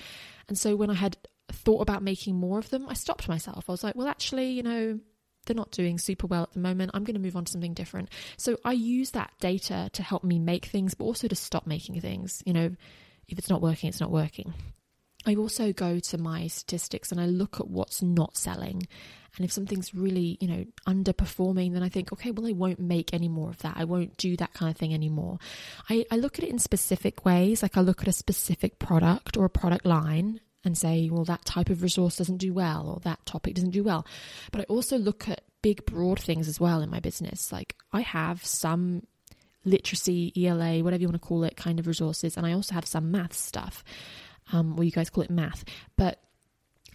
And 0.48 0.58
so 0.58 0.74
when 0.74 0.90
I 0.90 0.94
had 0.94 1.16
thought 1.52 1.82
about 1.82 2.02
making 2.02 2.36
more 2.36 2.58
of 2.58 2.70
them, 2.70 2.88
I 2.88 2.94
stopped 2.94 3.28
myself. 3.28 3.64
I 3.68 3.72
was 3.72 3.84
like, 3.84 3.94
well, 3.94 4.08
actually, 4.08 4.50
you 4.50 4.62
know, 4.62 4.98
they're 5.46 5.56
not 5.56 5.70
doing 5.70 5.98
super 5.98 6.26
well 6.26 6.44
at 6.44 6.52
the 6.52 6.60
moment. 6.60 6.92
I'm 6.94 7.04
going 7.04 7.14
to 7.14 7.20
move 7.20 7.36
on 7.36 7.44
to 7.44 7.52
something 7.52 7.74
different. 7.74 8.10
So 8.36 8.58
I 8.64 8.72
use 8.72 9.12
that 9.12 9.32
data 9.40 9.90
to 9.92 10.02
help 10.02 10.24
me 10.24 10.38
make 10.38 10.66
things, 10.66 10.94
but 10.94 11.04
also 11.04 11.28
to 11.28 11.36
stop 11.36 11.66
making 11.66 12.00
things. 12.00 12.42
You 12.46 12.52
know, 12.52 12.76
if 13.28 13.38
it's 13.38 13.50
not 13.50 13.62
working, 13.62 13.88
it's 13.88 14.00
not 14.00 14.10
working. 14.10 14.52
I 15.26 15.34
also 15.34 15.72
go 15.72 15.98
to 15.98 16.18
my 16.18 16.46
statistics 16.46 17.12
and 17.12 17.20
I 17.20 17.26
look 17.26 17.60
at 17.60 17.68
what's 17.68 18.02
not 18.02 18.36
selling. 18.36 18.86
And 19.36 19.44
if 19.44 19.52
something's 19.52 19.94
really, 19.94 20.38
you 20.40 20.48
know, 20.48 20.64
underperforming, 20.86 21.72
then 21.72 21.82
I 21.82 21.88
think, 21.88 22.12
okay, 22.12 22.30
well, 22.30 22.46
I 22.46 22.52
won't 22.52 22.80
make 22.80 23.14
any 23.14 23.28
more 23.28 23.50
of 23.50 23.58
that. 23.58 23.74
I 23.76 23.84
won't 23.84 24.16
do 24.16 24.36
that 24.38 24.54
kind 24.54 24.70
of 24.70 24.76
thing 24.76 24.92
anymore. 24.92 25.38
I, 25.88 26.04
I 26.10 26.16
look 26.16 26.38
at 26.38 26.44
it 26.44 26.50
in 26.50 26.58
specific 26.58 27.24
ways. 27.24 27.62
Like 27.62 27.76
I 27.76 27.80
look 27.80 28.02
at 28.02 28.08
a 28.08 28.12
specific 28.12 28.78
product 28.78 29.36
or 29.36 29.44
a 29.44 29.50
product 29.50 29.86
line 29.86 30.40
and 30.64 30.76
say, 30.76 31.08
well, 31.10 31.24
that 31.24 31.44
type 31.44 31.70
of 31.70 31.82
resource 31.82 32.16
doesn't 32.16 32.36
do 32.36 32.52
well 32.52 32.88
or 32.88 33.00
that 33.00 33.24
topic 33.26 33.54
doesn't 33.54 33.70
do 33.70 33.82
well. 33.82 34.06
But 34.52 34.62
I 34.62 34.64
also 34.64 34.98
look 34.98 35.28
at 35.28 35.42
big, 35.62 35.84
broad 35.86 36.20
things 36.20 36.48
as 36.48 36.60
well 36.60 36.80
in 36.82 36.90
my 36.90 37.00
business. 37.00 37.52
Like 37.52 37.76
I 37.92 38.02
have 38.02 38.44
some 38.44 39.06
literacy, 39.64 40.32
ELA, 40.36 40.82
whatever 40.82 41.00
you 41.00 41.08
want 41.08 41.20
to 41.20 41.26
call 41.26 41.44
it, 41.44 41.56
kind 41.56 41.78
of 41.78 41.86
resources, 41.86 42.36
and 42.36 42.46
I 42.46 42.52
also 42.52 42.74
have 42.74 42.86
some 42.86 43.10
math 43.10 43.34
stuff, 43.34 43.84
um, 44.52 44.78
or 44.78 44.84
you 44.84 44.90
guys 44.90 45.10
call 45.10 45.24
it 45.24 45.30
math. 45.30 45.64
But 45.96 46.20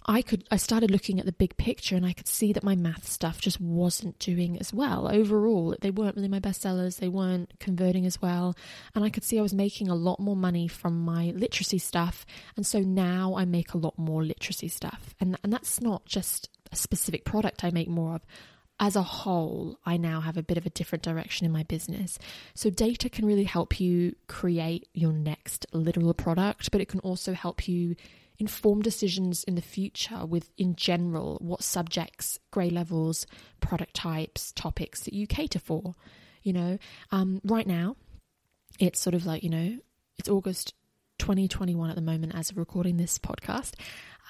I 0.07 0.21
could 0.21 0.43
I 0.51 0.57
started 0.57 0.91
looking 0.91 1.19
at 1.19 1.25
the 1.25 1.31
big 1.31 1.57
picture 1.57 1.95
and 1.95 2.05
I 2.05 2.13
could 2.13 2.27
see 2.27 2.53
that 2.53 2.63
my 2.63 2.75
math 2.75 3.07
stuff 3.07 3.41
just 3.41 3.59
wasn't 3.59 4.19
doing 4.19 4.57
as 4.59 4.71
well. 4.71 5.09
Overall, 5.11 5.75
they 5.81 5.89
weren't 5.89 6.15
really 6.15 6.27
my 6.27 6.39
best 6.39 6.61
sellers, 6.61 6.97
they 6.97 7.09
weren't 7.09 7.59
converting 7.59 8.05
as 8.05 8.21
well, 8.21 8.55
and 8.93 9.03
I 9.03 9.09
could 9.09 9.23
see 9.23 9.39
I 9.39 9.41
was 9.41 9.53
making 9.53 9.87
a 9.87 9.95
lot 9.95 10.19
more 10.19 10.35
money 10.35 10.67
from 10.67 10.99
my 10.99 11.33
literacy 11.35 11.79
stuff, 11.79 12.25
and 12.55 12.65
so 12.65 12.79
now 12.79 13.35
I 13.35 13.45
make 13.45 13.73
a 13.73 13.79
lot 13.79 13.97
more 13.97 14.23
literacy 14.23 14.67
stuff. 14.67 15.15
And 15.19 15.37
and 15.43 15.51
that's 15.51 15.81
not 15.81 16.05
just 16.05 16.49
a 16.71 16.75
specific 16.75 17.25
product 17.25 17.63
I 17.63 17.71
make 17.71 17.89
more 17.89 18.15
of. 18.15 18.21
As 18.77 18.97
a 18.97 19.03
whole, 19.03 19.79
I 19.85 19.95
now 19.95 20.19
have 20.19 20.35
a 20.35 20.43
bit 20.43 20.57
of 20.57 20.65
a 20.65 20.69
different 20.69 21.01
direction 21.01 21.45
in 21.45 21.51
my 21.53 21.63
business. 21.63 22.19
So, 22.55 22.69
data 22.69 23.09
can 23.09 23.25
really 23.25 23.45
help 23.45 23.79
you 23.79 24.17
create 24.27 24.89
your 24.93 25.13
next 25.13 25.65
literal 25.71 26.13
product, 26.13 26.71
but 26.71 26.81
it 26.81 26.89
can 26.89 26.99
also 26.99 27.31
help 27.31 27.69
you 27.69 27.95
inform 28.39 28.81
decisions 28.81 29.43
in 29.43 29.55
the 29.55 29.61
future 29.61 30.25
with, 30.25 30.51
in 30.57 30.75
general, 30.75 31.37
what 31.41 31.63
subjects, 31.63 32.39
grade 32.51 32.71
levels, 32.71 33.25
product 33.59 33.93
types, 33.93 34.51
topics 34.53 35.01
that 35.01 35.13
you 35.13 35.27
cater 35.27 35.59
for. 35.59 35.95
You 36.43 36.53
know, 36.53 36.77
um, 37.11 37.41
right 37.43 37.65
now, 37.65 37.95
it's 38.79 38.99
sort 38.99 39.13
of 39.13 39.25
like, 39.25 39.43
you 39.43 39.49
know, 39.49 39.77
it's 40.17 40.29
August 40.29 40.73
2021 41.19 41.89
at 41.89 41.95
the 41.95 42.01
moment 42.01 42.35
as 42.35 42.49
of 42.49 42.57
recording 42.57 42.97
this 42.97 43.17
podcast. 43.17 43.73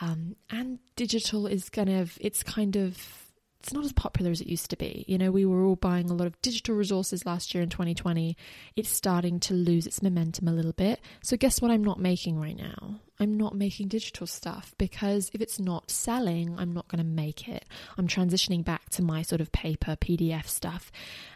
Um, 0.01 0.35
and 0.49 0.79
digital 0.95 1.47
is 1.47 1.69
kind 1.69 1.89
of, 1.89 2.17
it's 2.21 2.43
kind 2.43 2.75
of, 2.75 3.24
it's 3.65 3.73
not 3.73 3.83
as 3.83 3.93
popular 3.93 4.29
as 4.29 4.41
it 4.41 4.47
used 4.47 4.69
to 4.69 4.77
be. 4.77 5.03
You 5.07 5.17
know, 5.17 5.31
we 5.31 5.43
were 5.43 5.65
all 5.65 5.75
buying 5.75 6.11
a 6.11 6.13
lot 6.13 6.27
of 6.27 6.39
digital 6.43 6.75
resources 6.75 7.25
last 7.25 7.55
year 7.55 7.63
in 7.63 7.69
2020. 7.69 8.37
It's 8.75 8.89
starting 8.89 9.39
to 9.39 9.55
lose 9.55 9.87
its 9.87 10.03
momentum 10.03 10.47
a 10.47 10.53
little 10.53 10.71
bit. 10.71 11.01
So, 11.23 11.35
guess 11.35 11.63
what 11.63 11.71
I'm 11.71 11.83
not 11.83 11.99
making 11.99 12.39
right 12.39 12.55
now? 12.55 12.99
I'm 13.19 13.35
not 13.35 13.55
making 13.55 13.87
digital 13.87 14.27
stuff 14.27 14.75
because 14.77 15.31
if 15.33 15.41
it's 15.41 15.59
not 15.59 15.89
selling, 15.89 16.55
I'm 16.59 16.75
not 16.75 16.87
going 16.89 16.99
to 16.99 17.09
make 17.09 17.49
it. 17.49 17.65
I'm 17.97 18.07
transitioning 18.07 18.63
back 18.63 18.89
to 18.89 19.01
my 19.01 19.23
sort 19.23 19.41
of 19.41 19.51
paper 19.51 19.95
PDF 19.95 20.45
stuff. 20.45 20.91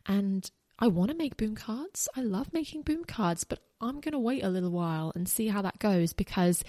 And 0.05 0.51
I 0.77 0.87
want 0.87 1.09
to 1.09 1.17
make 1.17 1.35
boom 1.35 1.55
cards. 1.55 2.07
I 2.15 2.21
love 2.21 2.53
making 2.53 2.83
boom 2.83 3.05
cards, 3.05 3.43
but 3.43 3.57
I'm 3.81 4.01
going 4.01 4.11
to 4.11 4.19
wait 4.19 4.43
a 4.43 4.49
little 4.49 4.69
while 4.69 5.11
and 5.15 5.27
see 5.27 5.47
how 5.47 5.63
that 5.63 5.79
goes 5.79 6.13
because 6.13 6.63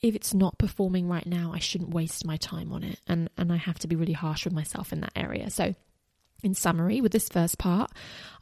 if 0.00 0.14
it's 0.14 0.32
not 0.32 0.58
performing 0.58 1.08
right 1.08 1.26
now, 1.26 1.52
I 1.54 1.58
shouldn't 1.58 1.90
waste 1.90 2.24
my 2.24 2.36
time 2.36 2.72
on 2.72 2.84
it. 2.84 3.00
And 3.06 3.28
and 3.36 3.52
I 3.52 3.56
have 3.56 3.78
to 3.80 3.88
be 3.88 3.96
really 3.96 4.12
harsh 4.12 4.44
with 4.44 4.54
myself 4.54 4.92
in 4.92 5.00
that 5.00 5.12
area. 5.16 5.50
So 5.50 5.74
in 6.42 6.54
summary, 6.54 7.00
with 7.00 7.12
this 7.12 7.28
first 7.28 7.58
part, 7.58 7.90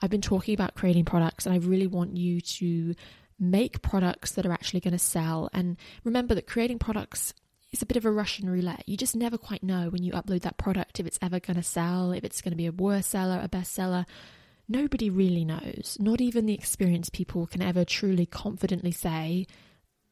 I've 0.03 0.11
been 0.11 0.21
talking 0.21 0.55
about 0.55 0.75
creating 0.75 1.07
products 1.07 1.47
and 1.47 1.55
I 1.55 1.59
really 1.59 1.87
want 1.87 2.17
you 2.17 2.41
to 2.41 2.95
make 3.39 3.83
products 3.83 4.33
that 4.33 4.47
are 4.47 4.53
actually 4.53 4.81
going 4.81 4.93
to 4.93 4.99
sell. 4.99 5.49
And 5.53 5.77
remember 6.05 6.35
that 6.35 6.47
creating 6.47 6.79
products 6.79 7.33
is 7.73 7.83
a 7.83 7.87
bit 7.87 7.97
of 7.97 8.05
a 8.05 8.11
Russian 8.11 8.49
roulette. 8.49 8.85
You 8.87 8.97
just 8.97 9.17
never 9.17 9.39
quite 9.39 9.63
know 9.63 9.89
when 9.89 10.03
you 10.03 10.13
upload 10.13 10.43
that 10.43 10.59
product 10.59 11.01
if 11.01 11.07
it's 11.07 11.19
ever 11.23 11.41
going 11.41 11.57
to 11.57 11.63
sell, 11.63 12.13
if 12.13 12.25
it's 12.25 12.43
going 12.43 12.53
to 12.53 12.57
be 12.57 12.67
a 12.67 12.73
worst 12.73 13.11
seller, 13.11 13.41
a 13.43 13.49
bestseller. 13.49 14.05
Nobody 14.69 15.11
really 15.11 15.45
knows. 15.45 15.97
Not 16.01 16.21
even 16.21 16.47
the 16.47 16.55
experienced 16.55 17.13
people 17.13 17.47
can 17.47 17.63
ever 17.63 17.85
truly 17.85 18.27
confidently 18.27 18.93
say 18.93 19.47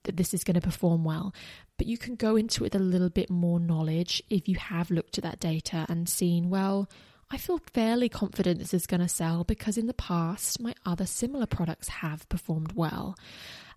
that 0.04 0.16
this 0.16 0.32
is 0.32 0.44
going 0.44 0.54
to 0.54 0.61
perform 0.61 1.04
well. 1.04 1.34
But 1.76 1.87
you 1.87 1.99
can 1.99 2.14
go 2.14 2.37
into 2.37 2.64
it 2.64 2.73
with 2.73 2.80
a 2.80 2.84
little 2.84 3.11
bit 3.11 3.30
more 3.30 3.61
knowledge 3.61 4.23
if 4.30 4.49
you 4.49 4.56
have 4.56 4.90
looked 4.90 5.18
at 5.18 5.25
that 5.25 5.40
data 5.40 5.87
and 5.88 6.08
seen, 6.08 6.50
well, 6.50 6.88
I 7.30 7.37
feel 7.37 7.61
fairly 7.73 8.08
confident 8.08 8.58
this 8.58 8.75
is 8.75 8.87
going 8.87 9.00
to 9.00 9.08
sell 9.08 9.44
because 9.44 9.76
in 9.76 9.87
the 9.87 9.94
past, 9.94 10.61
my 10.61 10.75
other 10.87 11.06
similar 11.06 11.46
products 11.46 11.88
have 11.88 12.28
performed 12.28 12.73
well. 12.73 13.16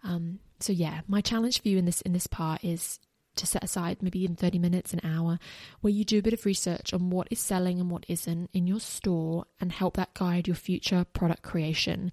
Um, 0.03 0.39
so 0.59 0.73
yeah, 0.73 1.01
my 1.07 1.21
challenge 1.21 1.61
for 1.61 1.69
you 1.69 1.77
in 1.77 1.85
this 1.85 2.01
in 2.01 2.13
this 2.13 2.27
part 2.27 2.63
is 2.63 2.99
to 3.35 3.45
set 3.45 3.63
aside 3.63 4.01
maybe 4.01 4.25
in 4.25 4.35
30 4.35 4.59
minutes, 4.59 4.93
an 4.93 5.01
hour, 5.03 5.39
where 5.81 5.93
you 5.93 6.03
do 6.03 6.19
a 6.19 6.21
bit 6.21 6.33
of 6.33 6.45
research 6.45 6.93
on 6.93 7.09
what 7.09 7.27
is 7.29 7.39
selling 7.39 7.79
and 7.79 7.89
what 7.89 8.05
isn't 8.07 8.49
in 8.53 8.67
your 8.67 8.79
store 8.79 9.45
and 9.59 9.71
help 9.71 9.95
that 9.95 10.13
guide 10.13 10.47
your 10.47 10.55
future 10.55 11.05
product 11.13 11.43
creation. 11.43 12.11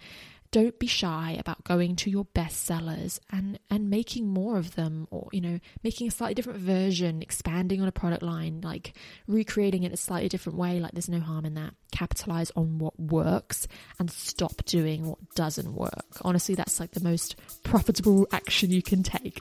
Don't 0.55 0.79
be 0.79 0.87
shy 0.87 1.35
about 1.37 1.65
going 1.65 1.97
to 1.97 2.11
your 2.11 2.27
best 2.27 2.65
sellers 2.65 3.21
and, 3.33 3.59
and 3.71 3.91
making 3.91 4.29
more 4.29 4.57
of 4.57 4.77
them 4.77 5.09
or, 5.11 5.29
you 5.33 5.41
know, 5.41 5.59
making 5.83 6.07
a 6.07 6.13
slightly 6.13 6.37
different 6.37 6.61
version, 6.61 7.23
expanding 7.23 7.83
on 7.83 7.89
a 7.89 7.93
product 7.93 8.23
line, 8.23 8.61
like 8.63 8.97
recreating 9.27 9.83
it 9.83 9.87
in 9.87 9.93
a 9.93 9.97
slightly 9.97 10.29
different 10.29 10.57
way. 10.57 10.79
Like 10.79 10.93
there's 10.93 11.09
no 11.09 11.19
harm 11.19 11.45
in 11.45 11.55
that. 11.55 11.75
Capitalize 11.91 12.53
on 12.55 12.79
what 12.79 12.97
works 13.01 13.67
and 13.99 14.09
stop 14.09 14.65
doing 14.65 15.09
what 15.09 15.19
doesn't 15.35 15.75
work. 15.75 16.07
Honestly, 16.23 16.55
that's 16.55 16.79
like 16.79 16.93
the 16.93 17.03
most 17.03 17.35
profitable 17.65 18.29
action 18.31 18.71
you 18.71 18.81
can 18.81 19.03
take. 19.03 19.41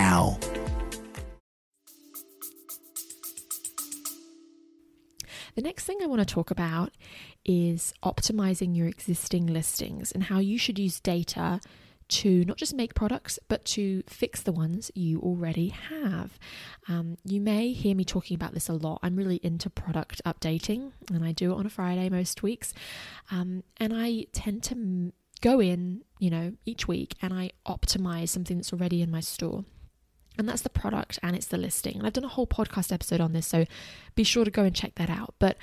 now. 0.01 0.37
The 5.55 5.61
next 5.61 5.83
thing 5.85 5.97
I 6.01 6.07
want 6.07 6.21
to 6.27 6.33
talk 6.33 6.49
about 6.49 6.91
is 7.45 7.93
optimizing 8.03 8.75
your 8.75 8.87
existing 8.87 9.45
listings 9.45 10.11
and 10.11 10.23
how 10.23 10.39
you 10.39 10.57
should 10.57 10.79
use 10.79 10.99
data 10.99 11.59
to 12.07 12.43
not 12.45 12.57
just 12.57 12.73
make 12.73 12.93
products, 12.95 13.37
but 13.47 13.63
to 13.63 14.03
fix 14.07 14.41
the 14.41 14.51
ones 14.51 14.91
you 14.95 15.19
already 15.19 15.69
have. 15.69 16.39
Um, 16.89 17.17
you 17.23 17.39
may 17.39 17.71
hear 17.71 17.95
me 17.95 18.03
talking 18.03 18.35
about 18.35 18.53
this 18.53 18.69
a 18.69 18.73
lot. 18.73 18.99
I'm 19.03 19.15
really 19.15 19.39
into 19.43 19.69
product 19.69 20.21
updating, 20.25 20.91
and 21.13 21.23
I 21.23 21.31
do 21.31 21.51
it 21.51 21.55
on 21.55 21.65
a 21.65 21.69
Friday 21.69 22.09
most 22.09 22.43
weeks. 22.43 22.73
Um, 23.29 23.63
and 23.77 23.93
I 23.95 24.25
tend 24.33 24.63
to 24.63 25.13
go 25.41 25.61
in, 25.61 26.01
you 26.19 26.29
know, 26.29 26.53
each 26.65 26.87
week 26.87 27.15
and 27.21 27.33
I 27.33 27.51
optimize 27.65 28.29
something 28.29 28.57
that's 28.57 28.73
already 28.73 29.01
in 29.01 29.09
my 29.09 29.21
store 29.21 29.63
and 30.37 30.47
that's 30.47 30.61
the 30.61 30.69
product 30.69 31.19
and 31.21 31.35
it's 31.35 31.47
the 31.47 31.57
listing. 31.57 31.97
And 31.97 32.07
I've 32.07 32.13
done 32.13 32.23
a 32.23 32.29
whole 32.29 32.47
podcast 32.47 32.91
episode 32.91 33.21
on 33.21 33.33
this, 33.33 33.47
so 33.47 33.65
be 34.15 34.23
sure 34.23 34.45
to 34.45 34.51
go 34.51 34.63
and 34.63 34.75
check 34.75 34.95
that 34.95 35.09
out. 35.09 35.35
But 35.39 35.57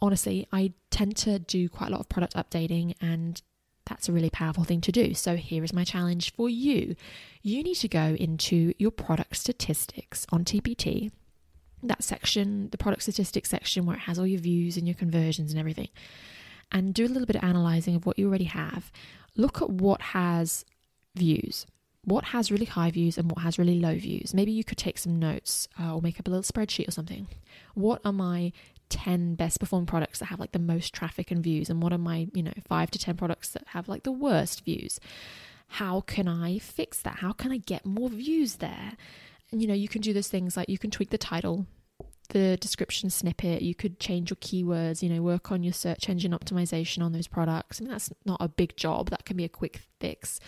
honestly, 0.00 0.46
I 0.52 0.72
tend 0.90 1.16
to 1.18 1.38
do 1.38 1.68
quite 1.68 1.88
a 1.88 1.90
lot 1.92 2.00
of 2.00 2.08
product 2.08 2.34
updating, 2.34 2.94
and 3.00 3.40
that's 3.84 4.08
a 4.08 4.12
really 4.12 4.30
powerful 4.30 4.64
thing 4.64 4.80
to 4.82 4.92
do. 4.92 5.14
So 5.14 5.36
here 5.36 5.64
is 5.64 5.72
my 5.72 5.84
challenge 5.84 6.32
for 6.34 6.48
you 6.48 6.96
you 7.42 7.62
need 7.62 7.76
to 7.76 7.86
go 7.86 8.16
into 8.18 8.74
your 8.76 8.90
product 8.90 9.36
statistics 9.36 10.26
on 10.30 10.44
TPT. 10.44 11.12
That 11.80 12.02
section, 12.02 12.70
the 12.70 12.78
product 12.78 13.02
statistics 13.02 13.48
section, 13.48 13.86
where 13.86 13.94
it 13.94 14.00
has 14.00 14.18
all 14.18 14.26
your 14.26 14.40
views 14.40 14.76
and 14.76 14.88
your 14.88 14.96
conversions 14.96 15.52
and 15.52 15.60
everything, 15.60 15.88
and 16.72 16.92
do 16.92 17.04
a 17.04 17.06
little 17.06 17.26
bit 17.26 17.36
of 17.36 17.44
analyzing 17.44 17.94
of 17.94 18.04
what 18.04 18.18
you 18.18 18.26
already 18.28 18.46
have. 18.46 18.90
Look 19.36 19.62
at 19.62 19.70
what 19.70 20.00
has 20.00 20.64
views 21.14 21.66
what 22.06 22.26
has 22.26 22.52
really 22.52 22.66
high 22.66 22.90
views 22.90 23.18
and 23.18 23.30
what 23.30 23.42
has 23.42 23.58
really 23.58 23.80
low 23.80 23.96
views. 23.96 24.32
Maybe 24.32 24.52
you 24.52 24.62
could 24.62 24.78
take 24.78 24.96
some 24.96 25.18
notes 25.18 25.68
uh, 25.78 25.94
or 25.94 26.00
make 26.00 26.20
up 26.20 26.28
a 26.28 26.30
little 26.30 26.44
spreadsheet 26.44 26.86
or 26.86 26.92
something. 26.92 27.26
What 27.74 28.00
are 28.04 28.12
my 28.12 28.52
10 28.90 29.34
best 29.34 29.58
performing 29.58 29.86
products 29.86 30.20
that 30.20 30.26
have 30.26 30.38
like 30.38 30.52
the 30.52 30.60
most 30.60 30.94
traffic 30.94 31.32
and 31.32 31.42
views? 31.42 31.68
And 31.68 31.82
what 31.82 31.92
are 31.92 31.98
my, 31.98 32.28
you 32.32 32.44
know, 32.44 32.52
five 32.68 32.92
to 32.92 32.98
10 32.98 33.16
products 33.16 33.50
that 33.50 33.64
have 33.68 33.88
like 33.88 34.04
the 34.04 34.12
worst 34.12 34.64
views? 34.64 35.00
How 35.66 36.00
can 36.00 36.28
I 36.28 36.58
fix 36.58 37.00
that? 37.02 37.16
How 37.16 37.32
can 37.32 37.50
I 37.50 37.58
get 37.58 37.84
more 37.84 38.08
views 38.08 38.56
there? 38.56 38.92
And, 39.50 39.60
you 39.60 39.66
know, 39.66 39.74
you 39.74 39.88
can 39.88 40.00
do 40.00 40.12
those 40.12 40.28
things 40.28 40.56
like 40.56 40.68
you 40.68 40.78
can 40.78 40.92
tweak 40.92 41.10
the 41.10 41.18
title, 41.18 41.66
the 42.28 42.56
description 42.58 43.10
snippet, 43.10 43.62
you 43.62 43.74
could 43.74 43.98
change 43.98 44.30
your 44.30 44.36
keywords, 44.36 45.02
you 45.02 45.08
know, 45.08 45.22
work 45.22 45.50
on 45.50 45.64
your 45.64 45.72
search 45.72 46.08
engine 46.08 46.30
optimization 46.30 47.02
on 47.02 47.10
those 47.10 47.26
products. 47.26 47.80
I 47.80 47.84
mean, 47.84 47.90
that's 47.90 48.12
not 48.24 48.38
a 48.40 48.48
big 48.48 48.76
job, 48.76 49.10
that 49.10 49.24
can 49.24 49.36
be 49.36 49.44
a 49.44 49.48
quick 49.48 49.80
fix. 49.98 50.38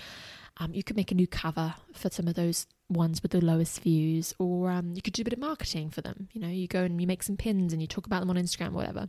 Um, 0.61 0.75
you 0.75 0.83
could 0.83 0.97
make 0.97 1.13
a 1.13 1.15
new 1.15 1.27
cover 1.27 1.75
for 1.93 2.11
some 2.11 2.27
of 2.27 2.35
those 2.35 2.67
ones 2.89 3.23
with 3.23 3.33
the 3.33 3.45
lowest 3.45 3.81
views, 3.83 4.35
or 4.39 4.71
um, 4.71 4.93
you 4.95 5.03
could 5.03 5.13
do 5.13 5.23
a 5.23 5.25
bit 5.25 5.33
of 5.33 5.39
marketing 5.39 5.91
for 5.91 6.01
them. 6.01 6.29
You 6.33 6.41
know, 6.41 6.49
you 6.49 6.67
go 6.67 6.83
and 6.83 7.01
you 7.01 7.07
make 7.07 7.23
some 7.23 7.37
pins 7.37 7.73
and 7.73 7.81
you 7.81 7.89
talk 7.89 8.07
about 8.07 8.21
them 8.21 8.31
on 8.31 8.37
Instagram, 8.37 8.73
whatever. 8.73 9.09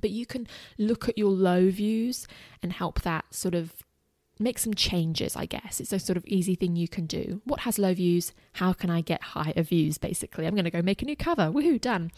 But 0.00 0.10
you 0.10 0.26
can 0.26 0.46
look 0.78 1.08
at 1.08 1.18
your 1.18 1.30
low 1.30 1.70
views 1.70 2.26
and 2.62 2.72
help 2.72 3.02
that 3.02 3.32
sort 3.32 3.54
of 3.54 3.84
make 4.42 4.58
some 4.58 4.74
changes, 4.74 5.36
I 5.36 5.46
guess. 5.46 5.80
It's 5.80 5.92
a 5.92 5.98
sort 5.98 6.16
of 6.16 6.24
easy 6.26 6.54
thing 6.54 6.76
you 6.76 6.88
can 6.88 7.06
do. 7.06 7.40
What 7.44 7.60
has 7.60 7.78
low 7.78 7.94
views? 7.94 8.32
How 8.54 8.72
can 8.72 8.90
I 8.90 9.00
get 9.00 9.22
higher 9.22 9.62
views, 9.62 9.98
basically? 9.98 10.46
I'm 10.46 10.54
going 10.54 10.64
to 10.64 10.70
go 10.70 10.82
make 10.82 11.02
a 11.02 11.04
new 11.04 11.16
cover. 11.16 11.50
Woohoo, 11.50 11.80
done. 11.80 12.10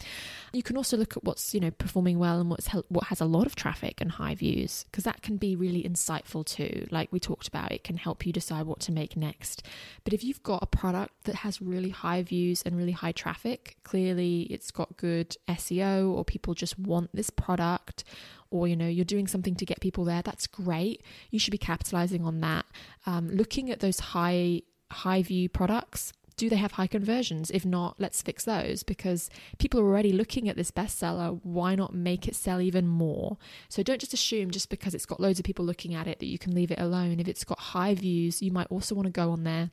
You 0.53 0.63
can 0.63 0.77
also 0.77 0.97
look 0.97 1.15
at 1.15 1.23
what's, 1.23 1.53
you 1.53 1.59
know, 1.59 1.71
performing 1.71 2.19
well 2.19 2.39
and 2.39 2.49
what's 2.49 2.67
what 2.89 3.05
has 3.05 3.21
a 3.21 3.25
lot 3.25 3.45
of 3.45 3.55
traffic 3.55 4.01
and 4.01 4.11
high 4.11 4.35
views, 4.35 4.85
because 4.91 5.03
that 5.03 5.21
can 5.21 5.37
be 5.37 5.55
really 5.55 5.83
insightful 5.83 6.45
too. 6.45 6.87
Like 6.91 7.11
we 7.11 7.19
talked 7.19 7.47
about, 7.47 7.71
it 7.71 7.83
can 7.83 7.97
help 7.97 8.25
you 8.25 8.33
decide 8.33 8.65
what 8.65 8.79
to 8.81 8.91
make 8.91 9.15
next. 9.15 9.63
But 10.03 10.13
if 10.13 10.23
you've 10.23 10.43
got 10.43 10.63
a 10.63 10.67
product 10.67 11.23
that 11.23 11.35
has 11.35 11.61
really 11.61 11.89
high 11.89 12.23
views 12.23 12.61
and 12.63 12.77
really 12.77 12.91
high 12.91 13.11
traffic, 13.11 13.77
clearly 13.83 14.41
it's 14.43 14.71
got 14.71 14.97
good 14.97 15.35
SEO 15.47 16.13
or 16.13 16.25
people 16.25 16.53
just 16.53 16.77
want 16.79 17.09
this 17.13 17.29
product 17.29 18.03
or 18.55 18.67
you 18.67 18.75
know 18.75 18.87
you're 18.87 19.05
doing 19.05 19.27
something 19.27 19.55
to 19.55 19.65
get 19.65 19.79
people 19.79 20.05
there 20.05 20.21
that's 20.21 20.47
great. 20.47 21.03
You 21.31 21.39
should 21.39 21.51
be 21.51 21.57
capitalizing 21.57 22.23
on 22.25 22.39
that. 22.41 22.65
Um, 23.05 23.29
looking 23.29 23.69
at 23.71 23.79
those 23.79 23.99
high 23.99 24.61
high 24.91 25.21
view 25.21 25.49
products 25.49 26.13
do 26.37 26.49
they 26.49 26.57
have 26.57 26.73
high 26.73 26.87
conversions? 26.87 27.49
If 27.49 27.65
not 27.65 27.95
let's 27.97 28.21
fix 28.21 28.43
those 28.43 28.83
because 28.83 29.29
people 29.57 29.79
are 29.79 29.85
already 29.85 30.11
looking 30.11 30.49
at 30.49 30.57
this 30.57 30.69
bestseller. 30.69 31.39
Why 31.43 31.75
not 31.75 31.95
make 31.95 32.27
it 32.27 32.35
sell 32.35 32.59
even 32.59 32.87
more? 32.87 33.37
So 33.69 33.83
don't 33.83 34.01
just 34.01 34.13
assume 34.13 34.51
just 34.51 34.69
because 34.69 34.93
it's 34.93 35.05
got 35.05 35.21
loads 35.21 35.39
of 35.39 35.45
people 35.45 35.63
looking 35.63 35.95
at 35.95 36.07
it 36.07 36.19
that 36.19 36.25
you 36.25 36.37
can 36.37 36.53
leave 36.53 36.71
it 36.71 36.79
alone. 36.79 37.21
If 37.21 37.29
it's 37.29 37.45
got 37.45 37.59
high 37.59 37.95
views 37.95 38.41
you 38.41 38.51
might 38.51 38.67
also 38.69 38.95
want 38.95 39.05
to 39.05 39.11
go 39.11 39.31
on 39.31 39.45
there 39.45 39.71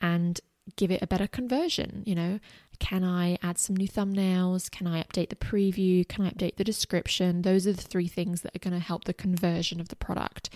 and 0.00 0.40
give 0.76 0.90
it 0.90 1.02
a 1.02 1.06
better 1.06 1.26
conversion 1.26 2.02
you 2.06 2.14
know 2.14 2.38
Can 2.82 3.04
I 3.04 3.38
add 3.44 3.58
some 3.58 3.76
new 3.76 3.86
thumbnails? 3.86 4.68
Can 4.68 4.88
I 4.88 5.04
update 5.04 5.28
the 5.28 5.36
preview? 5.36 6.06
Can 6.06 6.26
I 6.26 6.30
update 6.30 6.56
the 6.56 6.64
description? 6.64 7.42
Those 7.42 7.64
are 7.64 7.72
the 7.72 7.80
three 7.80 8.08
things 8.08 8.42
that 8.42 8.56
are 8.56 8.58
going 8.58 8.74
to 8.74 8.84
help 8.84 9.04
the 9.04 9.14
conversion 9.14 9.80
of 9.80 9.86
the 9.86 9.94
product. 9.94 10.50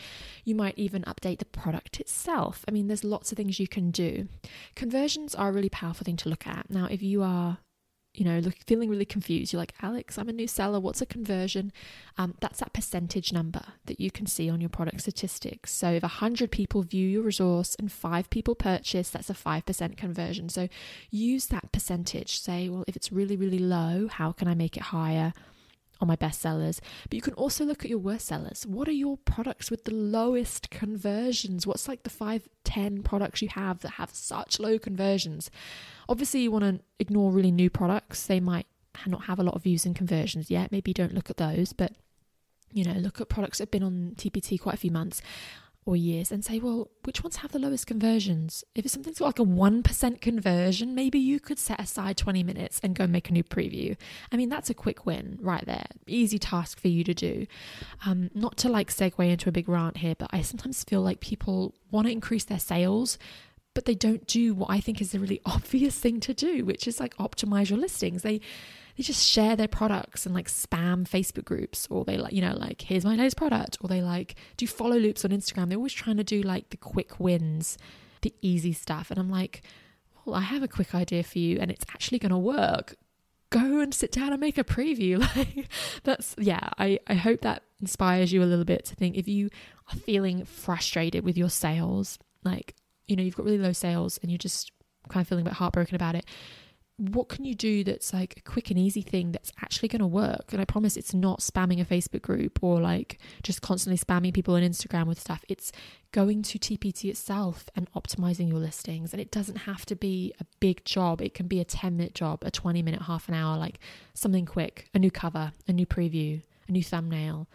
You 0.45 0.57
might 0.57 0.77
even 0.77 1.05
update 1.05 1.39
the 1.39 1.45
product 1.45 2.01
itself. 2.01 2.65
I 2.67 2.73
mean, 2.73 2.89
there's 2.89 3.05
lots 3.05 3.31
of 3.31 3.37
things 3.37 3.61
you 3.61 3.69
can 3.69 3.93
do. 3.93 4.27
Conversions 4.75 5.37
are 5.37 5.51
a 5.51 5.53
really 5.53 5.69
powerful 5.69 6.05
thing 6.05 6.17
to 6.17 6.29
look 6.29 6.49
at. 6.49 6.69
Now, 6.69 6.89
if 6.91 7.01
you 7.01 7.23
are 7.23 7.59
you 8.19 8.25
know, 8.25 8.39
look, 8.39 8.55
feeling 8.67 8.89
really 8.89 9.05
confused, 9.05 9.53
you're 9.53 9.61
like, 9.61 9.75
Alex, 9.83 10.19
I'm 10.19 10.29
a 10.29 10.33
new 10.33 10.47
seller. 10.47 10.81
What's 10.81 11.03
a 11.03 11.07
conversion? 11.07 11.73
Um, 12.19 12.35
that's 12.41 12.61
that 12.61 12.73
percentage 12.73 13.33
number 13.33 13.63
that 13.87 14.01
you 14.01 14.11
can 14.11 14.27
see 14.27 14.49
on 14.49 14.61
your 14.61 14.71
product 14.71 15.01
statistics. 15.03 15.73
So 15.73 15.93
if 15.93 16.03
100 16.03 16.51
people 16.51 16.83
view 16.83 17.09
your 17.09 17.23
resource 17.23 17.75
and 17.79 17.91
five 17.91 18.31
people 18.31 18.55
purchase, 18.55 19.11
that's 19.11 19.31
a 19.31 19.35
5% 19.35 19.97
conversion. 19.97 20.49
So 20.49 20.69
use 21.11 21.47
that 21.47 21.73
percentage. 21.73 22.41
Say, 22.41 22.69
well, 22.69 22.85
if 22.87 22.97
it's 22.97 23.13
really, 23.13 23.37
really 23.37 23.59
low, 23.59 24.09
how 24.09 24.33
can 24.33 24.49
I 24.49 24.55
make 24.55 24.77
it 24.77 24.85
higher? 24.85 25.33
On 26.01 26.09
my 26.09 26.17
best 26.17 26.41
sellers, 26.41 26.81
but 27.05 27.15
you 27.15 27.23
can 27.23 27.35
also 27.35 27.65
look 27.65 27.85
at 27.85 27.91
your 27.91 27.99
worst 27.99 28.27
sellers. 28.27 28.67
What 28.67 28.89
are 28.89 28.93
your 28.93 29.17
products 29.19 29.71
with 29.71 29.85
the 29.85 29.95
lowest 29.95 30.71
conversions? 30.71 31.67
What's 31.67 31.89
like 31.89 32.03
the 32.03 32.11
five, 32.11 32.49
ten 32.65 33.03
products 33.03 33.43
you 33.43 33.49
have 33.49 33.81
that 33.81 33.93
have 33.93 34.11
such 34.11 34.61
low 34.61 34.79
conversions? 34.79 35.51
Obviously, 36.09 36.41
you 36.41 36.51
want 36.51 36.65
to 36.65 36.81
ignore 36.99 37.33
really 37.33 37.51
new 37.51 37.71
products. 37.71 38.27
They 38.27 38.41
might 38.41 38.67
not 39.07 39.25
have 39.25 39.39
a 39.39 39.43
lot 39.43 39.55
of 39.55 39.63
views 39.63 39.87
and 39.87 39.95
conversions 39.95 40.51
yet. 40.51 40.73
Maybe 40.73 40.93
don't 40.93 41.15
look 41.15 41.31
at 41.31 41.37
those, 41.37 41.73
but 41.73 41.93
you 42.73 42.85
know, 42.85 42.95
look 42.95 43.21
at 43.21 43.29
products 43.29 43.59
that 43.59 43.65
have 43.65 43.71
been 43.71 43.83
on 43.83 44.15
TPT 44.17 44.61
quite 44.61 44.75
a 44.75 44.79
few 44.79 44.91
months 44.91 45.23
or 45.87 45.97
years 45.97 46.33
and 46.33 46.45
say, 46.45 46.59
well, 46.59 46.91
which 47.05 47.23
ones 47.23 47.37
have 47.37 47.53
the 47.53 47.59
lowest 47.61 47.87
conversions? 47.87 48.65
If 48.75 48.85
it's 48.85 48.93
something 48.93 49.15
like 49.21 49.39
a 49.39 49.45
1% 49.45 50.21
conversion, 50.21 50.95
maybe 50.95 51.19
you 51.19 51.39
could 51.39 51.61
set 51.61 51.81
aside 51.81 52.17
20 52.17 52.43
minutes 52.43 52.81
and 52.83 52.95
go 52.95 53.07
make 53.07 53.31
a 53.31 53.33
new 53.33 53.45
preview. 53.45 53.97
I 54.33 54.37
mean, 54.37 54.49
that's 54.49 54.69
a 54.69 54.75
quick 54.75 55.07
win 55.07 55.39
right 55.41 55.65
there. 55.65 55.87
Easy 56.09 56.39
task 56.39 56.81
for 56.81 56.89
you 56.89 57.05
to 57.05 57.15
do. 57.15 57.47
Um, 58.05 58.31
not 58.35 58.57
to 58.59 58.69
like 58.69 58.91
segue 58.91 59.31
into 59.31 59.49
a 59.49 59.53
big 59.53 59.69
rant 59.69 59.99
here, 59.99 60.17
but 60.19 60.29
I 60.33 60.43
sometimes 60.43 60.83
feel 60.83 61.03
like 61.03 61.21
people 61.21 61.75
want 61.91 62.09
to 62.09 62.13
increase 62.13 62.45
their 62.45 62.59
sales. 62.59 63.17
But 63.73 63.85
they 63.85 63.95
don't 63.95 64.27
do 64.27 64.55
what 64.55 64.71
I 64.71 64.81
think 64.81 65.01
is 65.01 65.15
a 65.15 65.21
really 65.21 65.41
obvious 65.47 65.97
thing 65.99 66.19
to 66.21 66.35
do, 66.35 66.65
which 66.65 66.89
is 66.89 66.99
like 66.99 67.17
optimize 67.19 67.71
your 67.71 67.79
listings. 67.79 68.23
They 68.23 68.41
they 68.97 69.03
just 69.03 69.27
share 69.27 69.57
their 69.57 69.69
products 69.69 70.25
and 70.25 70.35
like 70.35 70.49
spam 70.49 71.07
Facebook 71.09 71.45
groups, 71.45 71.87
or 71.91 72.05
they 72.05 72.17
like, 72.17 72.33
you 72.33 72.41
know, 72.41 72.57
like, 72.57 72.83
here's 72.83 73.05
my 73.05 73.15
latest 73.15 73.37
product, 73.37 73.77
or 73.81 73.89
they 73.89 74.01
like 74.01 74.37
do 74.57 74.67
follow 74.67 74.97
loops 74.97 75.25
on 75.25 75.33
Instagram. 75.33 75.69
They're 75.69 75.79
always 75.79 75.93
trying 75.93 76.17
to 76.17 76.25
do 76.25 76.43
like 76.43 76.71
the 76.71 76.77
quick 76.77 77.21
wins, 77.21 77.77
the 78.23 78.33
easy 78.41 78.73
stuff. 78.73 79.11
And 79.11 79.21
I'm 79.21 79.31
like, 79.31 79.63
well, 80.25 80.35
I 80.35 80.41
have 80.41 80.63
a 80.63 80.69
quick 80.69 80.95
idea 80.95 81.23
for 81.23 81.39
you, 81.39 81.59
and 81.61 81.71
it's 81.71 81.85
actually 81.91 82.19
going 82.19 82.33
to 82.33 82.39
work. 82.39 82.95
Go 83.51 83.81
and 83.81 83.95
sit 83.95 84.11
down 84.11 84.33
and 84.33 84.41
make 84.41 84.59
a 84.59 84.65
preview. 84.65 85.19
Like, 85.37 85.69
that's, 86.03 86.35
yeah, 86.39 86.71
I, 86.79 86.99
I 87.07 87.15
hope 87.15 87.43
that 87.43 87.63
inspires 87.81 88.33
you 88.33 88.43
a 88.43 88.45
little 88.45 88.65
bit 88.65 88.87
to 88.87 88.95
think 88.95 89.17
if 89.17 89.29
you 89.29 89.51
are 89.93 89.97
feeling 89.99 90.45
frustrated 90.45 91.25
with 91.25 91.37
your 91.37 91.51
sales, 91.51 92.19
like, 92.45 92.75
you 93.07 93.15
know, 93.15 93.23
you've 93.23 93.37
got 93.37 93.45
really 93.45 93.59
low 93.59 93.73
sales 93.73 94.19
and 94.23 94.31
you're 94.31 94.39
just 94.39 94.73
kind 95.09 95.23
of 95.23 95.29
feeling 95.29 95.47
a 95.47 95.51
bit 95.51 95.53
heartbroken 95.55 95.95
about 95.95 96.15
it 96.17 96.25
what 96.99 97.29
can 97.29 97.45
you 97.45 97.55
do 97.55 97.85
that's 97.85 98.15
like 98.15 98.35
a 98.39 98.41
quick 98.41 98.71
and 98.71 98.79
easy 98.79 99.03
thing 99.03 99.31
that's 99.31 99.53
actually 99.61 99.89
going 99.89 100.01
to 100.01 100.07
work? 100.07 100.53
And 100.53 100.61
I 100.61 100.65
promise 100.65 100.97
it's 100.97 101.13
not 101.13 101.41
spamming 101.41 101.81
a 101.81 101.85
Facebook 101.85 102.23
group 102.23 102.63
or 102.63 102.81
like 102.81 103.19
just 103.43 103.61
constantly 103.61 103.99
spamming 103.99 104.33
people 104.33 104.55
on 104.55 104.63
Instagram 104.63 105.07
with 105.07 105.21
stuff. 105.21 105.45
It's 105.49 105.73
going 106.13 106.43
to 106.43 106.59
TPT 106.59 107.11
itself 107.11 107.69
and 107.77 107.93
optimizing 107.93 108.49
your 108.49 108.59
listings. 108.59 109.13
And 109.13 109.21
it 109.21 109.31
doesn't 109.31 109.57
have 109.57 109.85
to 109.87 109.97
be 109.97 110.33
a 110.41 110.47
big 110.59 110.85
job, 110.87 111.21
it 111.21 111.35
can 111.35 111.47
be 111.47 111.61
a 111.61 111.65
10 111.65 111.97
minute 111.97 112.15
job, 112.15 112.43
a 112.43 112.51
20 112.51 112.83
minute, 112.83 113.03
half 113.03 113.29
an 113.29 113.35
hour, 113.35 113.59
like 113.59 113.79
something 114.15 114.47
quick, 114.47 114.89
a 114.95 114.99
new 114.99 115.11
cover, 115.11 115.53
a 115.69 115.73
new 115.73 115.87
preview, 115.87 116.41
a 116.67 116.73
new 116.73 116.83
thumbnail. 116.83 117.47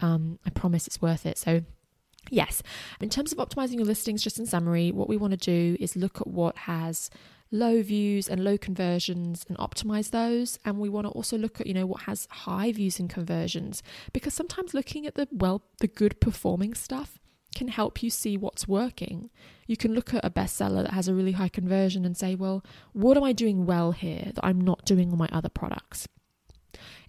Um, 0.00 0.38
I 0.46 0.50
promise 0.50 0.86
it's 0.86 1.02
worth 1.02 1.26
it. 1.26 1.36
So, 1.36 1.62
yes, 2.30 2.62
in 3.00 3.10
terms 3.10 3.32
of 3.32 3.38
optimizing 3.38 3.76
your 3.76 3.84
listings, 3.84 4.22
just 4.22 4.38
in 4.38 4.46
summary, 4.46 4.90
what 4.90 5.08
we 5.08 5.18
want 5.18 5.32
to 5.32 5.36
do 5.36 5.76
is 5.80 5.96
look 5.96 6.20
at 6.20 6.26
what 6.26 6.56
has 6.56 7.10
low 7.50 7.82
views 7.82 8.28
and 8.28 8.42
low 8.42 8.58
conversions 8.58 9.44
and 9.48 9.56
optimize 9.58 10.10
those. 10.10 10.58
And 10.64 10.78
we 10.78 10.88
want 10.88 11.06
to 11.06 11.10
also 11.12 11.38
look 11.38 11.60
at 11.60 11.66
you 11.66 11.74
know 11.74 11.86
what 11.86 12.02
has 12.02 12.26
high 12.30 12.72
views 12.72 12.98
and 12.98 13.08
conversions. 13.08 13.82
Because 14.12 14.34
sometimes 14.34 14.74
looking 14.74 15.06
at 15.06 15.14
the 15.14 15.28
well 15.32 15.62
the 15.80 15.88
good 15.88 16.20
performing 16.20 16.74
stuff 16.74 17.18
can 17.54 17.68
help 17.68 18.02
you 18.02 18.10
see 18.10 18.36
what's 18.36 18.68
working. 18.68 19.30
You 19.66 19.76
can 19.76 19.94
look 19.94 20.12
at 20.12 20.24
a 20.24 20.30
bestseller 20.30 20.82
that 20.82 20.92
has 20.92 21.08
a 21.08 21.14
really 21.14 21.32
high 21.32 21.48
conversion 21.48 22.04
and 22.04 22.16
say 22.16 22.34
well 22.34 22.62
what 22.92 23.16
am 23.16 23.24
i 23.24 23.32
doing 23.32 23.64
well 23.64 23.92
here 23.92 24.30
that 24.34 24.44
i'm 24.44 24.60
not 24.60 24.84
doing 24.84 25.10
on 25.10 25.18
my 25.18 25.28
other 25.32 25.48
products? 25.48 26.06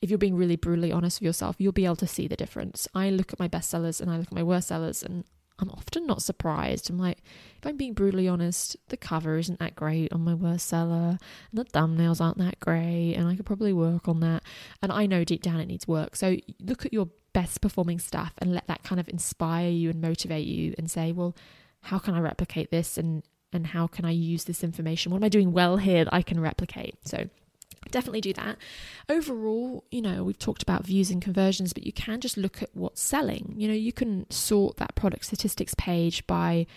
If 0.02 0.10
you're 0.10 0.18
being 0.18 0.36
really 0.36 0.56
brutally 0.56 0.92
honest 0.92 1.20
with 1.20 1.26
yourself, 1.26 1.56
you'll 1.60 1.72
be 1.72 1.86
able 1.86 1.96
to 1.98 2.08
see 2.08 2.28
the 2.28 2.36
difference. 2.36 2.88
I 2.94 3.10
look 3.10 3.34
at 3.34 3.40
my 3.40 3.48
bestsellers 3.48 4.00
and 4.00 4.10
I 4.10 4.18
look 4.18 4.28
at 4.28 4.34
my 4.34 4.44
worst 4.44 4.70
sellers, 4.70 5.04
and 5.04 5.24
I'm 5.60 5.70
often 5.72 6.06
not 6.06 6.22
surprised. 6.22 6.90
I'm 6.90 7.00
like, 7.00 7.20
if 7.58 7.66
I'm 7.66 7.78
being 7.78 7.94
brutally 7.94 8.28
honest, 8.28 8.78
the 8.90 8.98
cover 8.98 9.38
isn't 9.38 9.60
that 9.60 9.76
great 9.76 10.14
on 10.14 10.24
my 10.24 10.34
worst 10.34 10.68
seller, 10.68 11.18
and 11.52 11.60
the 11.60 11.66
thumbnails 11.66 12.22
aren't 12.22 12.38
that 12.38 12.60
great, 12.60 13.16
and 13.16 13.28
I 13.28 13.36
could 13.36 13.46
probably 13.46 13.74
work 13.74 14.08
on 14.08 14.20
that. 14.20 14.44
And 14.82 14.92
I 14.92 15.08
know 15.08 15.24
deep 15.24 15.42
down 15.42 15.60
it 15.60 15.68
needs 15.68 15.88
work. 15.88 16.16
So 16.16 16.38
look 16.60 16.86
at 16.86 16.94
your 16.94 17.10
best 17.34 17.62
performing 17.62 18.00
stuff 18.00 18.34
and 18.40 18.54
let 18.54 18.68
that 18.68 18.84
kind 18.84 19.00
of 19.00 19.10
inspire 19.10 19.70
you 19.70 19.90
and 19.90 20.02
motivate 20.02 20.48
you 20.48 20.74
and 20.78 20.90
say, 20.90 21.12
well, 21.12 21.36
how 21.82 22.00
can 22.00 22.14
I 22.14 22.20
replicate 22.20 22.72
this 22.72 22.98
and 22.98 23.24
and 23.54 23.68
how 23.68 23.88
can 23.88 24.04
I 24.06 24.12
use 24.12 24.44
this 24.44 24.64
information? 24.64 25.12
What 25.12 25.20
am 25.20 25.24
I 25.24 25.30
doing 25.30 25.54
well 25.54 25.78
here 25.78 26.04
that 26.04 26.14
I 26.14 26.22
can 26.22 26.40
replicate? 26.40 26.96
So 27.06 27.30
definitely 27.92 28.22
do 28.22 28.34
that. 28.34 28.58
Overall, 29.10 29.84
you 29.92 30.02
know, 30.02 30.24
we've 30.24 30.40
talked 30.40 30.64
about 30.64 30.86
views 30.86 31.12
and 31.12 31.22
conversions, 31.22 31.74
but 31.74 31.86
you 31.86 31.94
can 31.94 32.22
just 32.22 32.38
look 32.38 32.62
at 32.62 32.70
what's 32.74 33.02
selling. 33.02 33.54
You 33.58 33.68
know, 33.68 33.74
you 33.74 33.94
can 33.94 34.30
sort 34.32 34.78
that 34.78 34.96
product 34.96 35.26
statistics 35.26 35.74
page 35.76 36.26
by 36.28 36.68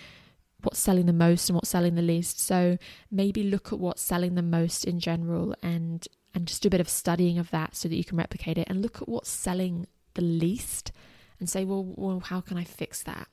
what's 0.62 0.79
selling 0.79 1.07
the 1.07 1.12
most 1.12 1.49
and 1.49 1.55
what's 1.55 1.70
selling 1.70 1.94
the 1.94 2.03
least. 2.03 2.40
So 2.40 2.79
maybe 3.11 3.42
look 3.42 3.73
at 3.73 3.79
what's 3.79 4.03
selling 4.03 4.35
the 4.35 4.42
most 4.42 4.85
in 4.85 5.01
general 5.01 5.55
and 5.62 6.07
and 6.33 6.46
just 6.46 6.62
do 6.62 6.68
a 6.68 6.70
bit 6.70 6.81
of 6.81 6.88
studying 6.88 7.38
of 7.38 7.51
that 7.51 7.75
so 7.75 7.88
that 7.88 7.96
you 7.96 8.05
can 8.05 8.16
replicate 8.16 8.57
it 8.57 8.68
and 8.70 8.83
look 8.83 9.03
at 9.03 9.09
what's 9.09 9.29
selling 9.29 9.88
the 10.14 10.23
least 10.23 10.92
and 11.40 11.48
say, 11.48 11.64
well, 11.64 11.85
well, 11.96 12.20
how 12.20 12.40
can 12.40 12.57
I 12.57 12.64
fix 12.64 13.03
that? 13.03 13.26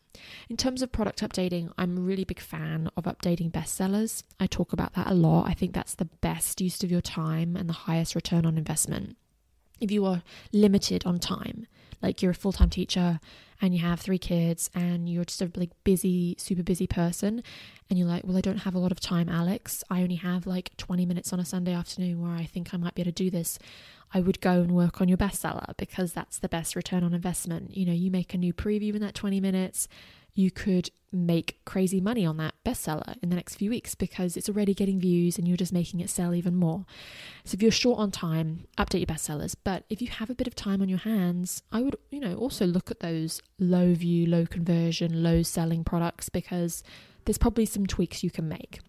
In 0.50 0.58
terms 0.58 0.82
of 0.82 0.92
product 0.92 1.22
updating, 1.22 1.72
I'm 1.78 1.98
a 1.98 2.02
really 2.02 2.24
big 2.24 2.40
fan 2.40 2.90
of 2.98 3.04
updating 3.04 3.52
bestsellers. 3.52 4.24
I 4.40 4.48
talk 4.48 4.74
about 4.74 4.94
that 4.94 5.08
a 5.08 5.14
lot. 5.14 5.48
I 5.48 5.54
think 5.54 5.74
that's 5.74 5.94
the 5.94 6.06
best 6.06 6.60
use 6.62 6.84
of 6.84 6.90
your 6.90 7.02
time 7.02 7.56
and 7.56 7.70
the 7.70 7.74
highest 7.74 8.16
return 8.16 8.46
on 8.46 8.58
investment. 8.58 9.18
If 9.80 9.92
you 9.92 10.06
are 10.06 10.24
limited 10.52 11.06
on 11.06 11.20
time, 11.20 11.68
like 12.02 12.22
you're 12.22 12.32
a 12.32 12.36
full 12.36 12.54
time 12.54 12.70
teacher 12.70 13.20
and 13.62 13.74
you 13.74 13.82
have 13.82 14.00
three 14.00 14.18
kids 14.18 14.70
and 14.76 15.10
you're 15.10 15.26
just 15.26 15.42
a 15.42 15.52
like 15.56 15.72
busy, 15.84 16.36
super 16.38 16.64
busy 16.64 16.88
person, 16.88 17.44
and 17.90 17.98
you're 17.98 18.08
like, 18.08 18.24
well, 18.26 18.38
I 18.38 18.42
don't 18.42 18.60
have 18.60 18.76
a 18.76 18.80
lot 18.80 18.92
of 18.92 19.00
time, 19.00 19.30
Alex. 19.30 19.84
I 19.90 20.02
only 20.02 20.16
have 20.16 20.46
like 20.46 20.76
20 20.78 21.06
minutes 21.06 21.34
on 21.34 21.40
a 21.40 21.46
Sunday 21.46 21.74
afternoon 21.74 22.22
where 22.22 22.32
I 22.38 22.46
think 22.46 22.74
I 22.74 22.78
might 22.78 22.96
be 22.96 23.02
able 23.02 23.12
to 23.12 23.24
do 23.24 23.30
this. 23.30 23.58
I 24.14 24.20
would 24.22 24.40
go 24.40 24.62
and 24.62 24.72
work 24.72 25.02
on 25.02 25.08
your 25.08 25.18
bestseller 25.18 25.76
because 25.78 26.14
that's 26.14 26.40
the 26.40 26.50
best 26.50 26.76
return 26.76 27.04
on 27.04 27.14
investment. 27.14 27.76
You 27.76 27.86
know, 27.86 27.94
you 27.94 28.10
make 28.10 28.34
a 28.34 28.38
new 28.38 28.54
preview 28.54 28.96
in 28.96 29.02
that 29.02 29.16
20 29.16 29.40
minutes, 29.42 29.88
you 30.38 30.52
could 30.52 30.92
make 31.12 31.60
crazy 31.66 32.00
money 32.00 32.26
on 32.26 32.38
that 32.38 32.54
bestseller 32.66 33.16
in 33.24 33.30
the 33.30 33.36
next 33.36 33.56
few 33.56 33.70
weeks 33.70 33.96
because 33.96 34.38
it's 34.38 34.50
already 34.50 34.74
getting 34.74 35.00
views 35.00 35.38
and 35.38 35.48
you're 35.48 35.58
just 35.58 35.74
making 35.74 36.00
it 36.00 36.10
sell 36.10 36.36
even 36.36 36.56
more. 36.56 36.86
So 37.44 37.56
if 37.56 37.62
you're 37.62 37.72
short 37.72 37.98
on 37.98 38.12
time, 38.12 38.66
update 38.78 39.00
your 39.00 39.08
bestsellers. 39.08 39.56
But 39.64 39.86
if 39.90 40.02
you 40.02 40.10
have 40.10 40.30
a 40.30 40.36
bit 40.36 40.46
of 40.48 40.54
time 40.54 40.82
on 40.82 40.90
your 40.90 41.00
hands, 41.00 41.64
I 41.72 41.82
would, 41.82 41.98
you 42.12 42.20
know, 42.20 42.36
also 42.36 42.68
look 42.68 42.92
at 42.92 43.00
those 43.00 43.42
low 43.58 43.94
view, 43.94 44.28
low 44.28 44.46
conversion, 44.46 45.24
low 45.24 45.42
selling 45.42 45.84
products 45.84 46.30
because 46.30 46.84
there's 47.26 47.38
probably 47.38 47.66
some 47.66 47.88
tweaks 47.88 48.24
you 48.24 48.30
can 48.30 48.48
make. 48.48 48.80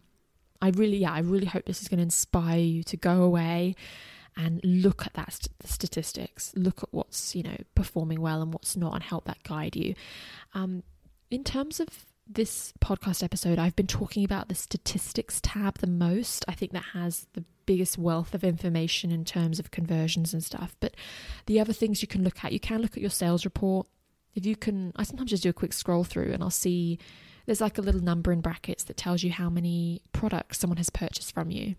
I 0.61 0.71
really, 0.71 0.99
yeah, 0.99 1.13
I 1.13 1.21
really 1.21 1.47
hope 1.47 1.65
this 1.65 1.81
is 1.81 1.89
going 1.89 1.99
to 1.99 2.05
inspire 2.05 2.59
you 2.59 2.83
to 2.85 2.97
go 2.97 3.23
away 3.23 3.75
and 4.37 4.61
look 4.63 5.07
at 5.07 5.15
that 5.15 5.33
st- 5.33 5.51
statistics, 5.65 6.53
look 6.55 6.83
at 6.83 6.89
what's 6.93 7.35
you 7.35 7.43
know 7.43 7.57
performing 7.75 8.21
well 8.21 8.41
and 8.41 8.53
what's 8.55 8.77
not, 8.77 8.95
and 8.95 9.03
help 9.03 9.25
that 9.25 9.43
guide 9.43 9.77
you. 9.77 9.95
Um, 10.55 10.83
in 11.31 11.45
terms 11.45 11.81
of 11.81 11.89
this 12.27 12.73
podcast 12.81 13.23
episode, 13.23 13.59
I've 13.59 13.77
been 13.77 13.87
talking 13.87 14.25
about 14.25 14.49
the 14.49 14.55
statistics 14.55 15.41
tab 15.43 15.79
the 15.79 15.87
most. 15.87 16.45
I 16.47 16.53
think 16.53 16.73
that 16.73 16.85
has 16.93 17.27
the 17.33 17.45
biggest 17.67 17.99
wealth 17.99 18.35
of 18.35 18.45
information 18.45 19.11
in 19.11 19.25
terms 19.25 19.59
of 19.59 19.71
conversions 19.71 20.33
and 20.33 20.45
stuff. 20.45 20.77
But 20.81 20.95
the 21.47 21.61
other 21.61 21.73
things 21.73 22.03
you 22.03 22.09
can 22.09 22.25
look 22.25 22.45
at, 22.45 22.53
you 22.53 22.61
can 22.61 22.83
look 22.83 22.93
at 22.93 23.01
your 23.03 23.11
sales 23.11 23.45
report. 23.45 23.87
If 24.35 24.45
you 24.47 24.57
can, 24.57 24.93
I 24.97 25.03
sometimes 25.03 25.31
just 25.31 25.43
do 25.43 25.51
a 25.51 25.55
quick 25.55 25.73
scroll 25.73 26.05
through 26.05 26.33
and 26.33 26.43
I'll 26.43 26.51
see 26.51 26.99
there's 27.47 27.61
like 27.61 27.79
a 27.79 27.83
little 27.83 28.03
number 28.03 28.31
in 28.31 28.41
brackets 28.41 28.85
that 28.85 28.97
tells 28.97 29.23
you 29.23 29.33
how 29.33 29.49
many 29.49 30.03
products 30.13 30.59
someone 30.59 30.77
has 30.77 30.91
purchased 30.91 31.33
from 31.33 31.51
you 31.51 31.77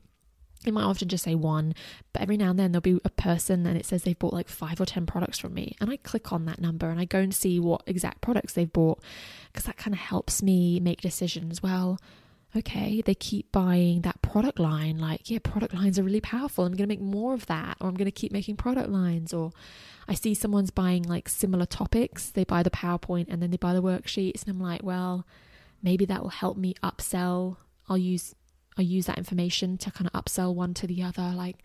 it 0.66 0.74
might 0.74 0.84
often 0.84 1.08
just 1.08 1.24
say 1.24 1.36
one, 1.36 1.74
but 2.12 2.22
every 2.22 2.36
now 2.36 2.50
and 2.50 2.60
then 2.60 2.72
there'll 2.72 2.82
be 2.82 3.00
a 3.06 3.10
person 3.10 3.66
and 3.66 3.78
it 3.78 3.86
says 3.86 4.04
they've 4.04 4.20
bought 4.20 4.34
like 4.34 4.50
five 4.50 4.82
or 4.82 4.86
10 4.86 5.06
products 5.06 5.40
from 5.40 5.54
me. 5.54 5.76
And 5.80 5.90
I 5.90 5.98
click 5.98 6.34
on 6.34 6.46
that 6.46 6.60
number 6.60 6.90
and 6.90 7.00
I 7.00 7.06
go 7.06 7.20
and 7.20 7.34
see 7.34 7.60
what 7.60 7.84
exact 7.86 8.22
products 8.22 8.54
they've 8.54 8.72
bought 8.72 9.02
because 9.48 9.66
that 9.66 9.78
kind 9.78 9.94
of 9.94 10.00
helps 10.00 10.44
me 10.44 10.80
make 10.82 11.00
decisions. 11.00 11.64
Well, 11.64 11.98
okay, 12.56 13.02
they 13.02 13.16
keep 13.16 13.52
buying 13.52 14.02
that 14.02 14.22
product 14.22 14.60
line. 14.60 14.98
Like, 14.98 15.30
yeah, 15.30 15.40
product 15.42 15.74
lines 15.74 16.00
are 16.00 16.04
really 16.04 16.22
powerful. 16.22 16.66
I'm 16.66 16.74
going 16.74 16.90
to 16.90 16.94
make 16.94 17.02
more 17.02 17.34
of 17.34 17.46
that, 17.46 17.78
or 17.80 17.88
I'm 17.88 17.96
going 17.96 18.06
to 18.06 18.12
keep 18.12 18.32
making 18.32 18.58
product 18.58 18.90
lines. 18.90 19.34
Or 19.34 19.52
I 20.08 20.16
see 20.16 20.34
someone's 20.34 20.72
buying 20.72 21.04
like 21.04 21.30
similar 21.30 21.66
topics. 21.66 22.32
They 22.32 22.44
buy 22.44 22.64
the 22.64 22.70
PowerPoint 22.70 23.28
and 23.30 23.42
then 23.42 23.52
they 23.52 23.58
buy 23.58 23.74
the 23.74 23.84
worksheets, 23.84 24.44
and 24.44 24.52
I'm 24.52 24.62
like, 24.62 24.84
well, 24.84 25.26
maybe 25.82 26.06
that 26.06 26.22
will 26.22 26.30
help 26.30 26.58
me 26.58 26.74
upsell. 26.84 27.58
I'll 27.88 27.98
use 27.98 28.36
I'll 28.80 28.86
use 28.86 29.08
that 29.08 29.18
information 29.18 29.78
to 29.80 29.92
kind 29.92 30.10
of 30.12 30.24
upsell 30.24 30.56
one 30.56 30.74
to 30.76 30.88
the 30.88 31.04
other. 31.04 31.34
Like, 31.36 31.58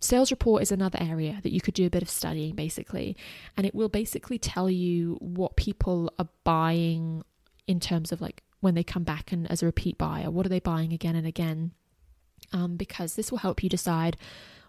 sales 0.00 0.32
report 0.32 0.62
is 0.62 0.72
another 0.72 0.98
area 1.00 1.38
that 1.44 1.52
you 1.52 1.60
could 1.60 1.74
do 1.74 1.86
a 1.86 1.90
bit 1.90 2.02
of 2.02 2.10
studying, 2.10 2.56
basically, 2.56 3.16
and 3.56 3.64
it 3.64 3.74
will 3.74 3.88
basically 3.88 4.38
tell 4.38 4.68
you 4.68 5.16
what 5.20 5.56
people 5.56 6.12
are 6.18 6.28
buying 6.42 7.22
in 7.68 7.78
terms 7.78 8.10
of 8.10 8.20
like 8.20 8.42
when 8.60 8.74
they 8.74 8.82
come 8.82 9.04
back 9.04 9.30
and 9.30 9.48
as 9.50 9.62
a 9.62 9.66
repeat 9.66 9.96
buyer? 9.96 10.30
What 10.30 10.44
are 10.44 10.48
they 10.48 10.60
buying 10.60 10.92
again 10.92 11.14
and 11.14 11.26
again? 11.26 11.70
Um, 12.52 12.76
because 12.76 13.14
this 13.14 13.30
will 13.30 13.38
help 13.38 13.62
you 13.62 13.68
decide 13.68 14.16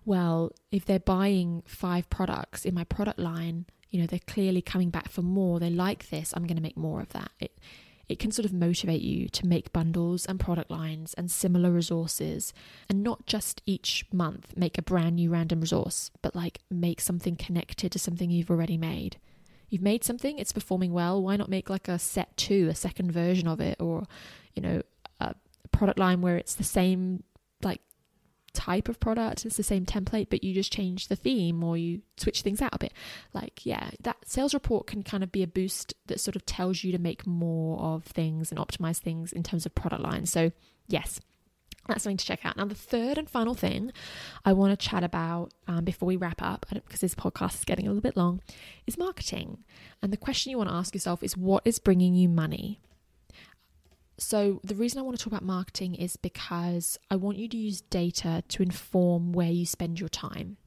well, 0.06 0.54
if 0.72 0.86
they're 0.86 1.00
buying 1.00 1.64
five 1.68 2.10
products 2.10 2.64
in 2.64 2.74
my 2.74 2.86
product 2.86 3.20
line, 3.20 3.66
you 3.90 4.00
know, 4.00 4.08
they're 4.08 4.20
clearly 4.26 4.62
coming 4.62 4.90
back 4.90 5.10
for 5.10 5.22
more, 5.22 5.60
they 5.60 5.70
like 5.70 6.10
this, 6.10 6.34
I'm 6.34 6.48
going 6.48 6.56
to 6.56 6.64
make 6.64 6.78
more 6.78 7.02
of 7.02 7.10
that. 7.10 7.30
It, 7.42 7.60
it 8.10 8.20
can 8.20 8.32
sort 8.32 8.46
of 8.46 8.54
motivate 8.54 9.02
you 9.02 9.28
to 9.30 9.46
make 9.46 9.74
bundles 9.74 10.26
and 10.26 10.40
product 10.40 10.72
lines 10.72 11.14
and 11.16 11.30
similar 11.30 11.72
resources 11.72 12.54
and 12.90 13.04
not 13.04 13.26
just 13.26 13.62
each 13.66 14.06
month 14.12 14.56
make 14.56 14.78
a 14.78 14.82
brand 14.82 15.18
new 15.18 15.30
random 15.30 15.62
resource, 15.62 16.12
but 16.22 16.36
like 16.36 16.60
make 16.70 17.02
something 17.02 17.36
connected 17.36 17.92
to 17.92 18.00
something 18.00 18.30
you've 18.30 18.52
already 18.52 18.78
made 18.78 19.18
you've 19.70 19.82
made 19.82 20.04
something, 20.04 20.40
it's 20.40 20.52
performing 20.52 20.94
well. 20.94 21.22
Why 21.22 21.36
not 21.36 21.50
make 21.50 21.70
like 21.70 21.88
a 21.88 22.00
set 22.00 22.36
two, 22.38 22.68
a 22.70 22.76
second 22.76 23.12
version 23.12 23.48
of 23.48 23.60
it, 23.60 23.82
or 23.82 24.06
you 24.56 24.62
know, 24.62 24.82
a 25.20 25.36
product 25.72 26.00
line 26.00 26.22
where 26.22 26.38
it's 26.38 26.56
the 26.56 26.64
same 26.64 27.24
like 27.62 27.82
type 28.58 28.90
of 28.90 29.00
product, 29.00 29.46
it's 29.46 29.56
the 29.56 29.64
same 29.64 29.86
template, 29.86 30.30
but 30.30 30.44
you 30.44 30.54
just 30.54 30.74
change 30.74 31.08
the 31.08 31.16
theme 31.16 31.64
or 31.64 31.78
you 31.78 32.02
switch 32.18 32.42
things 32.42 32.62
out 32.62 32.74
a 32.74 32.80
bit. 32.80 32.94
Like, 33.32 33.66
yeah, 33.66 33.92
that 34.02 34.18
sales 34.26 34.54
report 34.54 34.88
can 34.88 35.04
kind 35.04 35.24
of 35.24 35.32
be 35.32 35.44
a 35.44 35.48
boost 35.48 35.94
that 36.08 36.20
sort 36.20 36.36
of 36.36 36.46
tells 36.46 36.84
you 36.84 36.92
to 36.92 36.98
make 36.98 37.28
more 37.28 37.80
of 37.80 38.04
things 38.04 38.52
and 38.52 38.60
optimize 38.60 38.98
things 38.98 39.32
in 39.32 39.44
terms 39.44 39.66
of 39.66 39.76
product 39.76 40.02
lines. 40.02 40.32
So, 40.32 40.52
yes, 40.88 41.22
that's 41.88 42.04
something 42.04 42.18
to 42.18 42.26
check 42.26 42.46
out. 42.46 42.58
Now, 42.58 42.66
the 42.66 42.76
third 42.76 43.20
and 43.20 43.30
final 43.30 43.54
thing 43.54 43.92
I 44.44 44.54
want 44.54 44.78
to 44.78 44.88
chat 44.88 45.04
about 45.04 45.54
um, 45.68 45.86
before 45.86 46.08
we 46.08 46.16
wrap 46.16 46.42
up, 46.42 46.66
because 46.74 47.02
this 47.02 47.16
podcast 47.16 47.60
is 47.60 47.66
getting 47.66 47.86
a 47.86 47.90
little 47.90 48.02
bit 48.02 48.18
long, 48.18 48.42
is 48.88 48.98
marketing. 48.98 49.60
And 50.02 50.12
the 50.12 50.18
question 50.18 50.50
you 50.50 50.58
want 50.58 50.70
to 50.70 50.76
ask 50.76 50.96
yourself 50.96 51.22
is 51.22 51.38
what 51.38 51.62
is 51.64 51.80
bringing 51.80 52.16
you 52.16 52.28
money? 52.28 52.82
So, 54.20 54.60
the 54.64 54.76
reason 54.76 55.00
I 55.00 55.04
want 55.04 55.18
to 55.18 55.24
talk 55.24 55.32
about 55.32 55.44
marketing 55.44 55.94
is 55.94 56.16
because 56.18 56.98
I 57.12 57.16
want 57.16 57.38
you 57.38 57.48
to 57.50 57.58
use 57.58 57.82
data 57.82 58.44
to 58.48 58.64
inform 58.64 59.32
where 59.32 59.52
you 59.52 59.66
spend 59.66 60.00
your 60.00 60.10
time. 60.10 60.58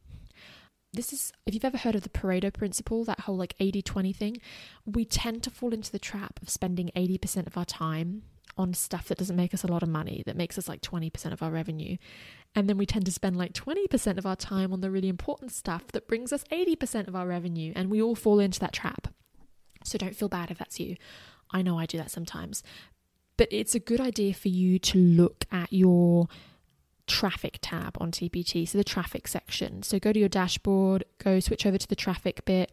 This 0.92 1.12
is, 1.12 1.32
if 1.46 1.54
you've 1.54 1.64
ever 1.64 1.78
heard 1.78 1.96
of 1.96 2.02
the 2.02 2.08
Pareto 2.08 2.52
principle, 2.52 3.04
that 3.04 3.20
whole 3.20 3.36
like 3.36 3.54
80 3.58 3.82
20 3.82 4.12
thing, 4.12 4.36
we 4.84 5.04
tend 5.04 5.42
to 5.44 5.50
fall 5.50 5.72
into 5.72 5.90
the 5.90 5.98
trap 5.98 6.38
of 6.42 6.48
spending 6.48 6.90
80% 6.94 7.46
of 7.46 7.56
our 7.56 7.64
time 7.64 8.22
on 8.56 8.74
stuff 8.74 9.08
that 9.08 9.18
doesn't 9.18 9.36
make 9.36 9.54
us 9.54 9.64
a 9.64 9.68
lot 9.68 9.82
of 9.82 9.88
money, 9.88 10.22
that 10.26 10.36
makes 10.36 10.58
us 10.58 10.68
like 10.68 10.80
20% 10.80 11.32
of 11.32 11.42
our 11.42 11.50
revenue. 11.50 11.96
And 12.54 12.68
then 12.68 12.76
we 12.78 12.86
tend 12.86 13.04
to 13.06 13.12
spend 13.12 13.36
like 13.36 13.52
20% 13.52 14.18
of 14.18 14.26
our 14.26 14.36
time 14.36 14.72
on 14.72 14.80
the 14.80 14.90
really 14.90 15.08
important 15.08 15.52
stuff 15.52 15.88
that 15.88 16.08
brings 16.08 16.32
us 16.32 16.44
80% 16.52 17.08
of 17.08 17.16
our 17.16 17.26
revenue. 17.26 17.72
And 17.74 17.90
we 17.90 18.02
all 18.02 18.14
fall 18.14 18.38
into 18.40 18.60
that 18.60 18.72
trap. 18.72 19.08
So 19.84 19.98
don't 19.98 20.16
feel 20.16 20.28
bad 20.28 20.50
if 20.50 20.58
that's 20.58 20.78
you. 20.78 20.96
I 21.52 21.62
know 21.62 21.78
I 21.78 21.86
do 21.86 21.98
that 21.98 22.10
sometimes. 22.10 22.62
But 23.40 23.48
it's 23.50 23.74
a 23.74 23.80
good 23.80 24.02
idea 24.02 24.34
for 24.34 24.48
you 24.48 24.78
to 24.80 24.98
look 24.98 25.46
at 25.50 25.72
your 25.72 26.28
traffic 27.06 27.58
tab 27.62 27.96
on 27.98 28.10
TPT, 28.10 28.68
so 28.68 28.76
the 28.76 28.84
traffic 28.84 29.26
section. 29.26 29.82
So 29.82 29.98
go 29.98 30.12
to 30.12 30.18
your 30.18 30.28
dashboard, 30.28 31.04
go 31.16 31.40
switch 31.40 31.64
over 31.64 31.78
to 31.78 31.88
the 31.88 31.96
traffic 31.96 32.44
bit, 32.44 32.70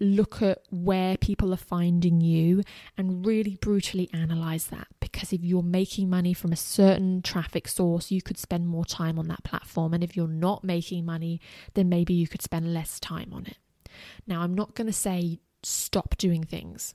look 0.00 0.40
at 0.40 0.62
where 0.70 1.18
people 1.18 1.52
are 1.52 1.58
finding 1.58 2.22
you, 2.22 2.62
and 2.96 3.26
really 3.26 3.56
brutally 3.56 4.08
analyze 4.14 4.68
that. 4.68 4.86
Because 4.98 5.34
if 5.34 5.44
you're 5.44 5.62
making 5.62 6.08
money 6.08 6.32
from 6.32 6.52
a 6.52 6.56
certain 6.56 7.20
traffic 7.20 7.68
source, 7.68 8.10
you 8.10 8.22
could 8.22 8.38
spend 8.38 8.66
more 8.66 8.86
time 8.86 9.18
on 9.18 9.28
that 9.28 9.44
platform. 9.44 9.92
And 9.92 10.02
if 10.02 10.16
you're 10.16 10.26
not 10.26 10.64
making 10.64 11.04
money, 11.04 11.38
then 11.74 11.90
maybe 11.90 12.14
you 12.14 12.26
could 12.26 12.40
spend 12.40 12.72
less 12.72 12.98
time 12.98 13.34
on 13.34 13.44
it. 13.44 13.58
Now, 14.26 14.40
I'm 14.40 14.54
not 14.54 14.74
going 14.74 14.86
to 14.86 14.92
say 14.94 15.40
stop 15.62 16.16
doing 16.16 16.44
things. 16.44 16.94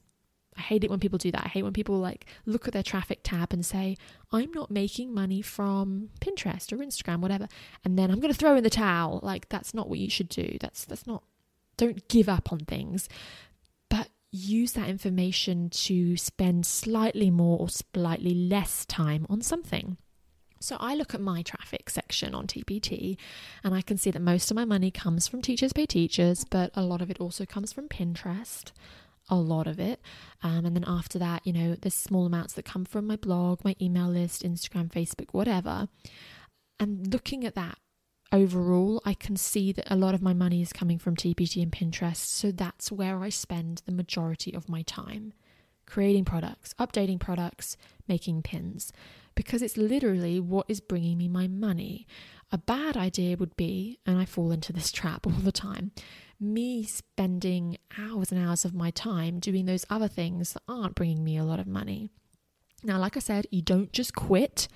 I 0.57 0.61
hate 0.61 0.83
it 0.83 0.89
when 0.89 0.99
people 0.99 1.17
do 1.17 1.31
that. 1.31 1.45
I 1.45 1.49
hate 1.49 1.63
when 1.63 1.73
people 1.73 1.97
like 1.99 2.25
look 2.45 2.67
at 2.67 2.73
their 2.73 2.83
traffic 2.83 3.19
tab 3.23 3.53
and 3.53 3.65
say, 3.65 3.97
I'm 4.31 4.51
not 4.51 4.71
making 4.71 5.13
money 5.13 5.41
from 5.41 6.09
Pinterest 6.19 6.71
or 6.71 6.77
Instagram, 6.77 7.19
whatever. 7.19 7.47
And 7.83 7.97
then 7.97 8.11
I'm 8.11 8.19
going 8.19 8.33
to 8.33 8.37
throw 8.37 8.55
in 8.55 8.63
the 8.63 8.69
towel. 8.69 9.19
Like, 9.23 9.49
that's 9.49 9.73
not 9.73 9.89
what 9.89 9.99
you 9.99 10.09
should 10.09 10.29
do. 10.29 10.57
That's, 10.59 10.85
that's 10.85 11.07
not, 11.07 11.23
don't 11.77 12.07
give 12.07 12.29
up 12.29 12.51
on 12.51 12.59
things, 12.59 13.09
but 13.89 14.09
use 14.31 14.73
that 14.73 14.89
information 14.89 15.69
to 15.69 16.17
spend 16.17 16.65
slightly 16.65 17.29
more 17.29 17.59
or 17.59 17.69
slightly 17.69 18.33
less 18.33 18.85
time 18.85 19.25
on 19.29 19.41
something. 19.41 19.97
So 20.59 20.77
I 20.79 20.95
look 20.95 21.13
at 21.13 21.19
my 21.19 21.41
traffic 21.41 21.89
section 21.89 22.33
on 22.33 22.47
TPT 22.47 23.17
and 23.65 23.75
I 23.75 23.81
can 23.81 23.97
see 23.97 24.11
that 24.11 24.21
most 24.21 24.49
of 24.49 24.55
my 24.55 24.63
money 24.63 24.91
comes 24.91 25.27
from 25.27 25.41
Teachers 25.41 25.73
Pay 25.73 25.85
Teachers, 25.85 26.45
but 26.49 26.71
a 26.73 26.81
lot 26.81 27.01
of 27.01 27.11
it 27.11 27.19
also 27.19 27.45
comes 27.45 27.73
from 27.73 27.89
Pinterest 27.89 28.71
a 29.29 29.35
lot 29.35 29.67
of 29.67 29.79
it. 29.79 30.01
Um, 30.41 30.65
and 30.65 30.75
then 30.75 30.85
after 30.85 31.17
that, 31.19 31.45
you 31.45 31.53
know, 31.53 31.75
there's 31.75 31.93
small 31.93 32.25
amounts 32.25 32.53
that 32.53 32.65
come 32.65 32.85
from 32.85 33.07
my 33.07 33.15
blog, 33.15 33.63
my 33.63 33.75
email 33.81 34.07
list, 34.07 34.43
Instagram, 34.43 34.91
Facebook, 34.91 35.27
whatever. 35.31 35.87
And 36.79 37.11
looking 37.13 37.45
at 37.45 37.55
that 37.55 37.77
overall, 38.31 39.01
I 39.05 39.13
can 39.13 39.37
see 39.37 39.71
that 39.71 39.91
a 39.91 39.95
lot 39.95 40.15
of 40.15 40.21
my 40.21 40.33
money 40.33 40.61
is 40.61 40.73
coming 40.73 40.99
from 40.99 41.15
TPT 41.15 41.61
and 41.61 41.71
Pinterest. 41.71 42.17
So 42.17 42.51
that's 42.51 42.91
where 42.91 43.19
I 43.21 43.29
spend 43.29 43.81
the 43.85 43.91
majority 43.91 44.53
of 44.53 44.67
my 44.67 44.81
time 44.81 45.33
creating 45.85 46.25
products, 46.25 46.73
updating 46.79 47.19
products, 47.19 47.77
making 48.07 48.41
pins, 48.41 48.91
because 49.35 49.61
it's 49.61 49.77
literally 49.77 50.39
what 50.39 50.65
is 50.69 50.79
bringing 50.79 51.17
me 51.17 51.27
my 51.27 51.47
money. 51.47 52.07
A 52.51 52.57
bad 52.57 52.95
idea 52.97 53.37
would 53.37 53.55
be, 53.55 53.99
and 54.05 54.17
I 54.17 54.25
fall 54.25 54.51
into 54.51 54.73
this 54.73 54.91
trap 54.99 55.25
all 55.25 55.33
the 55.33 55.51
time, 55.51 55.91
me 56.39 56.83
spending 56.83 57.77
hours 57.97 58.31
and 58.31 58.45
hours 58.45 58.65
of 58.65 58.73
my 58.73 58.91
time 58.91 59.39
doing 59.39 59.65
those 59.65 59.85
other 59.89 60.07
things 60.07 60.53
that 60.53 60.63
aren't 60.67 60.95
bringing 60.95 61.23
me 61.23 61.37
a 61.37 61.43
lot 61.43 61.59
of 61.59 61.67
money. 61.67 62.09
Now, 62.83 62.99
like 62.99 63.15
I 63.15 63.21
said, 63.21 63.47
you 63.49 63.61
don't 63.61 63.91
just 63.93 64.13
quit. 64.13 64.67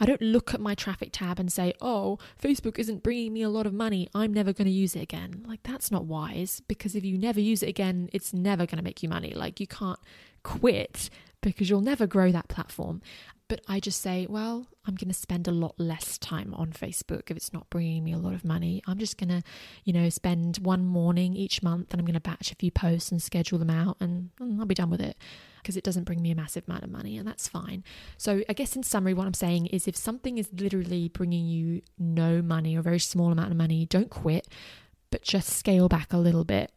I 0.00 0.06
don't 0.06 0.20
look 0.20 0.52
at 0.52 0.60
my 0.60 0.74
traffic 0.74 1.10
tab 1.12 1.38
and 1.38 1.52
say, 1.52 1.72
oh, 1.80 2.18
Facebook 2.42 2.78
isn't 2.78 3.02
bringing 3.02 3.32
me 3.32 3.42
a 3.42 3.48
lot 3.48 3.66
of 3.66 3.72
money. 3.72 4.08
I'm 4.14 4.34
never 4.34 4.52
going 4.52 4.66
to 4.66 4.70
use 4.70 4.96
it 4.96 5.02
again. 5.02 5.44
Like, 5.46 5.62
that's 5.62 5.90
not 5.90 6.04
wise 6.04 6.60
because 6.66 6.94
if 6.94 7.04
you 7.04 7.16
never 7.16 7.40
use 7.40 7.62
it 7.62 7.68
again, 7.68 8.10
it's 8.12 8.34
never 8.34 8.66
going 8.66 8.78
to 8.78 8.84
make 8.84 9.02
you 9.02 9.08
money. 9.08 9.32
Like, 9.32 9.60
you 9.60 9.66
can't 9.66 10.00
quit 10.42 11.10
because 11.42 11.70
you'll 11.70 11.80
never 11.80 12.06
grow 12.06 12.32
that 12.32 12.48
platform. 12.48 13.02
But 13.46 13.60
I 13.68 13.78
just 13.78 14.00
say, 14.00 14.26
well, 14.28 14.66
I'm 14.86 14.94
going 14.94 15.08
to 15.08 15.14
spend 15.14 15.46
a 15.46 15.52
lot 15.52 15.74
less 15.78 16.16
time 16.16 16.54
on 16.54 16.72
Facebook 16.72 17.30
if 17.30 17.36
it's 17.36 17.52
not 17.52 17.68
bringing 17.68 18.02
me 18.02 18.12
a 18.14 18.18
lot 18.18 18.32
of 18.32 18.42
money. 18.42 18.82
I'm 18.86 18.98
just 18.98 19.18
going 19.18 19.28
to, 19.28 19.42
you 19.84 19.92
know, 19.92 20.08
spend 20.08 20.58
one 20.58 20.86
morning 20.86 21.34
each 21.34 21.62
month 21.62 21.92
and 21.92 22.00
I'm 22.00 22.06
going 22.06 22.14
to 22.14 22.20
batch 22.20 22.50
a 22.52 22.54
few 22.54 22.70
posts 22.70 23.12
and 23.12 23.22
schedule 23.22 23.58
them 23.58 23.68
out 23.68 23.98
and, 24.00 24.30
and 24.40 24.58
I'll 24.58 24.66
be 24.66 24.74
done 24.74 24.88
with 24.88 25.02
it 25.02 25.18
because 25.62 25.76
it 25.76 25.84
doesn't 25.84 26.04
bring 26.04 26.22
me 26.22 26.30
a 26.30 26.34
massive 26.34 26.64
amount 26.66 26.84
of 26.84 26.90
money 26.90 27.18
and 27.18 27.28
that's 27.28 27.46
fine. 27.46 27.84
So, 28.16 28.42
I 28.48 28.54
guess 28.54 28.76
in 28.76 28.82
summary, 28.82 29.12
what 29.12 29.26
I'm 29.26 29.34
saying 29.34 29.66
is 29.66 29.86
if 29.86 29.96
something 29.96 30.38
is 30.38 30.48
literally 30.50 31.08
bringing 31.08 31.46
you 31.46 31.82
no 31.98 32.40
money 32.40 32.76
or 32.76 32.80
a 32.80 32.82
very 32.82 32.98
small 32.98 33.30
amount 33.30 33.50
of 33.50 33.58
money, 33.58 33.84
don't 33.84 34.10
quit, 34.10 34.48
but 35.10 35.20
just 35.20 35.50
scale 35.50 35.88
back 35.88 36.14
a 36.14 36.18
little 36.18 36.44
bit 36.44 36.72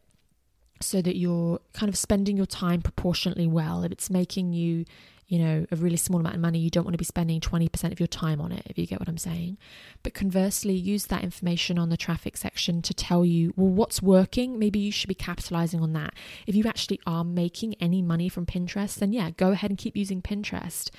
so 0.80 1.02
that 1.02 1.16
you're 1.16 1.60
kind 1.72 1.88
of 1.88 1.96
spending 1.96 2.36
your 2.36 2.46
time 2.46 2.82
proportionately 2.82 3.46
well. 3.46 3.84
If 3.84 3.92
it's 3.92 4.10
making 4.10 4.52
you 4.52 4.84
you 5.28 5.38
know, 5.38 5.66
a 5.70 5.76
really 5.76 5.98
small 5.98 6.20
amount 6.20 6.34
of 6.34 6.40
money, 6.40 6.58
you 6.58 6.70
don't 6.70 6.84
want 6.84 6.94
to 6.94 6.98
be 6.98 7.04
spending 7.04 7.38
20% 7.38 7.92
of 7.92 8.00
your 8.00 8.06
time 8.06 8.40
on 8.40 8.50
it, 8.50 8.62
if 8.64 8.78
you 8.78 8.86
get 8.86 8.98
what 8.98 9.10
I'm 9.10 9.18
saying. 9.18 9.58
But 10.02 10.14
conversely, 10.14 10.72
use 10.72 11.06
that 11.06 11.22
information 11.22 11.78
on 11.78 11.90
the 11.90 11.98
traffic 11.98 12.38
section 12.38 12.80
to 12.80 12.94
tell 12.94 13.26
you, 13.26 13.52
well, 13.54 13.68
what's 13.68 14.00
working? 14.00 14.58
Maybe 14.58 14.78
you 14.78 14.90
should 14.90 15.08
be 15.08 15.14
capitalizing 15.14 15.80
on 15.80 15.92
that. 15.92 16.14
If 16.46 16.54
you 16.54 16.64
actually 16.66 17.00
are 17.06 17.24
making 17.24 17.74
any 17.74 18.00
money 18.00 18.30
from 18.30 18.46
Pinterest, 18.46 18.96
then 18.96 19.12
yeah, 19.12 19.30
go 19.30 19.50
ahead 19.50 19.70
and 19.70 19.78
keep 19.78 19.96
using 19.96 20.22
Pinterest. 20.22 20.90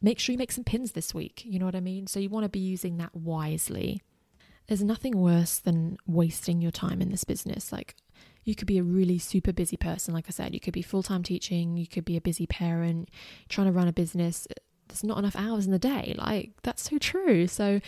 Make 0.00 0.20
sure 0.20 0.32
you 0.32 0.38
make 0.38 0.52
some 0.52 0.64
pins 0.64 0.92
this 0.92 1.12
week. 1.12 1.42
You 1.44 1.58
know 1.58 1.66
what 1.66 1.74
I 1.74 1.80
mean? 1.80 2.06
So 2.06 2.20
you 2.20 2.28
want 2.28 2.44
to 2.44 2.50
be 2.50 2.60
using 2.60 2.98
that 2.98 3.14
wisely. 3.16 4.00
There's 4.68 4.84
nothing 4.84 5.16
worse 5.16 5.58
than 5.58 5.96
wasting 6.06 6.62
your 6.62 6.70
time 6.70 7.02
in 7.02 7.10
this 7.10 7.24
business. 7.24 7.72
Like, 7.72 7.96
you 8.44 8.54
could 8.54 8.66
be 8.66 8.78
a 8.78 8.82
really 8.82 9.18
super 9.18 9.52
busy 9.52 9.76
person. 9.76 10.14
Like 10.14 10.26
I 10.28 10.32
said, 10.32 10.54
you 10.54 10.60
could 10.60 10.74
be 10.74 10.82
full 10.82 11.02
time 11.02 11.22
teaching, 11.22 11.76
you 11.76 11.86
could 11.86 12.04
be 12.04 12.16
a 12.16 12.20
busy 12.20 12.46
parent, 12.46 13.08
trying 13.48 13.66
to 13.66 13.72
run 13.72 13.88
a 13.88 13.92
business. 13.92 14.46
There's 14.88 15.04
not 15.04 15.18
enough 15.18 15.36
hours 15.36 15.66
in 15.66 15.72
the 15.72 15.78
day. 15.78 16.14
Like, 16.18 16.52
that's 16.62 16.90
so 16.90 16.98
true. 16.98 17.46
So, 17.46 17.80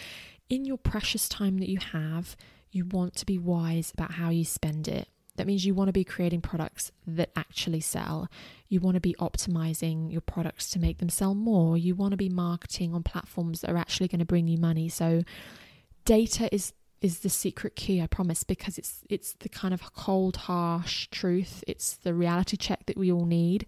in 0.49 0.65
your 0.65 0.79
precious 0.79 1.29
time 1.29 1.59
that 1.59 1.69
you 1.69 1.79
have, 1.79 2.37
you 2.71 2.85
want 2.85 3.15
to 3.17 3.27
be 3.27 3.39
wise 3.39 3.93
about 3.93 4.13
how 4.13 4.31
you 4.31 4.45
spend 4.45 4.89
it. 4.89 5.09
That 5.37 5.47
means 5.47 5.65
you 5.65 5.75
want 5.75 5.89
to 5.89 5.93
be 5.93 6.05
creating 6.05 6.43
products 6.43 6.93
that 7.07 7.31
actually 7.35 7.81
sell. 7.81 8.29
You 8.69 8.81
want 8.81 8.95
to 8.95 9.01
be 9.01 9.17
optimizing 9.19 10.13
your 10.13 10.21
products 10.21 10.71
to 10.71 10.79
make 10.79 10.99
them 10.99 11.09
sell 11.09 11.35
more. 11.35 11.77
You 11.77 11.95
want 11.95 12.13
to 12.13 12.17
be 12.17 12.29
marketing 12.29 12.95
on 12.95 13.03
platforms 13.03 13.61
that 13.61 13.71
are 13.71 13.77
actually 13.77 14.09
going 14.09 14.21
to 14.21 14.25
bring 14.25 14.47
you 14.47 14.59
money. 14.59 14.89
So 14.89 15.25
data 16.05 16.53
is 16.55 16.73
is 17.05 17.19
the 17.19 17.29
secret 17.29 17.77
key, 17.77 18.01
I 18.01 18.07
promise, 18.07 18.45
because 18.45 18.79
it's 18.79 19.05
it's 19.11 19.35
the 19.35 19.51
kind 19.51 19.75
of 19.75 19.93
cold, 19.93 20.37
harsh 20.37 21.07
truth. 21.09 21.63
It's 21.69 21.97
the 21.97 22.15
reality 22.15 22.57
check 22.57 22.87
that 22.87 22.97
we 22.97 23.13
all 23.13 23.27
need. 23.27 23.67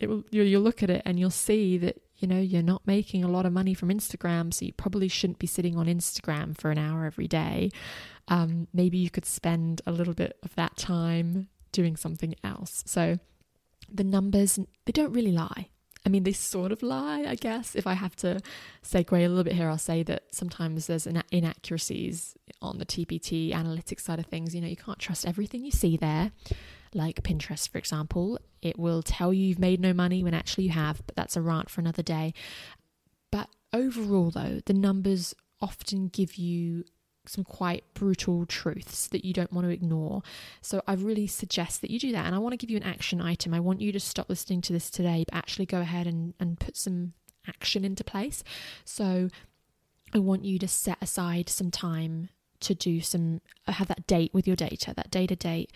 It 0.00 0.08
will, 0.08 0.24
you'll 0.30 0.62
look 0.62 0.82
at 0.82 0.88
it 0.88 1.02
and 1.04 1.20
you'll 1.20 1.28
see 1.28 1.76
that 1.76 2.02
you 2.16 2.26
know 2.26 2.40
you're 2.40 2.62
not 2.62 2.86
making 2.86 3.24
a 3.24 3.28
lot 3.28 3.44
of 3.44 3.52
money 3.52 3.74
from 3.74 3.90
Instagram, 3.90 4.54
so 4.54 4.64
you 4.64 4.72
probably 4.72 5.08
shouldn't 5.08 5.38
be 5.38 5.46
sitting 5.46 5.76
on 5.76 5.84
Instagram 5.84 6.58
for 6.58 6.70
an 6.70 6.78
hour 6.78 7.04
every 7.04 7.28
day. 7.28 7.70
Um, 8.28 8.68
maybe 8.72 8.96
you 8.96 9.10
could 9.10 9.26
spend 9.26 9.82
a 9.86 9.92
little 9.92 10.14
bit 10.14 10.38
of 10.42 10.54
that 10.54 10.78
time 10.78 11.48
doing 11.72 11.96
something 11.96 12.34
else. 12.42 12.84
So 12.86 13.18
the 13.92 14.04
numbers 14.04 14.58
they 14.86 14.92
don't 14.92 15.12
really 15.12 15.32
lie. 15.32 15.68
I 16.04 16.08
mean, 16.08 16.24
they 16.24 16.32
sort 16.32 16.72
of 16.72 16.82
lie, 16.82 17.24
I 17.28 17.36
guess. 17.36 17.76
If 17.76 17.86
I 17.86 17.94
have 17.94 18.16
to 18.16 18.40
segue 18.82 19.12
a 19.12 19.28
little 19.28 19.44
bit 19.44 19.52
here, 19.52 19.68
I'll 19.68 19.78
say 19.78 20.02
that 20.02 20.24
sometimes 20.32 20.86
there's 20.86 21.06
inaccuracies 21.06 22.34
on 22.60 22.78
the 22.78 22.86
TPT 22.86 23.52
analytics 23.52 24.00
side 24.00 24.18
of 24.18 24.26
things. 24.26 24.54
You 24.54 24.60
know, 24.60 24.66
you 24.66 24.76
can't 24.76 24.98
trust 24.98 25.26
everything 25.26 25.64
you 25.64 25.70
see 25.70 25.96
there. 25.96 26.32
Like 26.92 27.22
Pinterest, 27.22 27.68
for 27.68 27.78
example, 27.78 28.38
it 28.60 28.78
will 28.78 29.02
tell 29.02 29.32
you 29.32 29.46
you've 29.46 29.58
made 29.58 29.80
no 29.80 29.92
money 29.92 30.24
when 30.24 30.34
actually 30.34 30.64
you 30.64 30.70
have, 30.70 31.06
but 31.06 31.14
that's 31.14 31.36
a 31.36 31.40
rant 31.40 31.70
for 31.70 31.80
another 31.80 32.02
day. 32.02 32.34
But 33.30 33.48
overall, 33.72 34.30
though, 34.30 34.60
the 34.66 34.74
numbers 34.74 35.34
often 35.60 36.08
give 36.08 36.34
you 36.34 36.84
some 37.26 37.44
quite 37.44 37.84
brutal 37.94 38.46
truths 38.46 39.06
that 39.08 39.24
you 39.24 39.32
don't 39.32 39.52
want 39.52 39.66
to 39.66 39.72
ignore. 39.72 40.22
So 40.60 40.82
I 40.86 40.94
really 40.94 41.26
suggest 41.26 41.80
that 41.80 41.90
you 41.90 41.98
do 41.98 42.12
that. 42.12 42.26
And 42.26 42.34
I 42.34 42.38
want 42.38 42.52
to 42.52 42.56
give 42.56 42.70
you 42.70 42.76
an 42.76 42.82
action 42.82 43.20
item. 43.20 43.54
I 43.54 43.60
want 43.60 43.80
you 43.80 43.92
to 43.92 44.00
stop 44.00 44.28
listening 44.28 44.60
to 44.62 44.72
this 44.72 44.90
today, 44.90 45.24
but 45.28 45.36
actually 45.36 45.66
go 45.66 45.80
ahead 45.80 46.06
and, 46.06 46.34
and 46.40 46.58
put 46.58 46.76
some 46.76 47.12
action 47.46 47.84
into 47.84 48.04
place. 48.04 48.42
So 48.84 49.28
I 50.14 50.18
want 50.18 50.44
you 50.44 50.58
to 50.58 50.68
set 50.68 50.98
aside 51.00 51.48
some 51.48 51.70
time 51.70 52.28
to 52.60 52.74
do 52.74 53.00
some, 53.00 53.40
have 53.66 53.88
that 53.88 54.06
date 54.06 54.32
with 54.32 54.46
your 54.46 54.56
data, 54.56 54.92
that 54.94 55.10
data 55.10 55.36
date. 55.36 55.72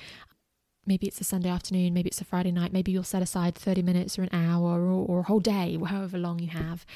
Maybe 0.87 1.07
it's 1.07 1.21
a 1.21 1.25
Sunday 1.25 1.49
afternoon, 1.49 1.93
maybe 1.95 2.09
it's 2.09 2.21
a 2.21 2.25
Friday 2.25 2.53
night, 2.53 2.73
maybe 2.73 2.93
you'll 2.93 3.03
set 3.03 3.23
aside 3.23 3.57
30 3.57 3.83
minutes 3.83 4.19
or 4.19 4.23
an 4.23 4.29
hour 4.33 4.81
or, 4.81 5.05
or 5.05 5.21
a 5.21 5.25
whole 5.25 5.41
day, 5.41 5.77
however 5.85 6.17
long 6.17 6.39
you 6.39 6.49
have 6.49 6.87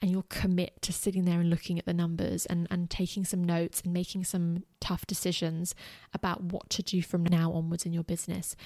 and 0.00 0.10
you'll 0.10 0.24
commit 0.28 0.80
to 0.82 0.92
sitting 0.92 1.24
there 1.24 1.40
and 1.40 1.50
looking 1.50 1.78
at 1.78 1.84
the 1.84 1.92
numbers 1.92 2.46
and, 2.46 2.66
and 2.70 2.88
taking 2.88 3.24
some 3.24 3.44
notes 3.44 3.82
and 3.82 3.92
making 3.92 4.24
some 4.24 4.64
tough 4.80 5.06
decisions 5.06 5.74
about 6.14 6.42
what 6.42 6.70
to 6.70 6.82
do 6.82 7.02
from 7.02 7.22
now 7.24 7.52
onwards 7.52 7.84
in 7.84 7.92
your 7.92 8.02
business. 8.02 8.56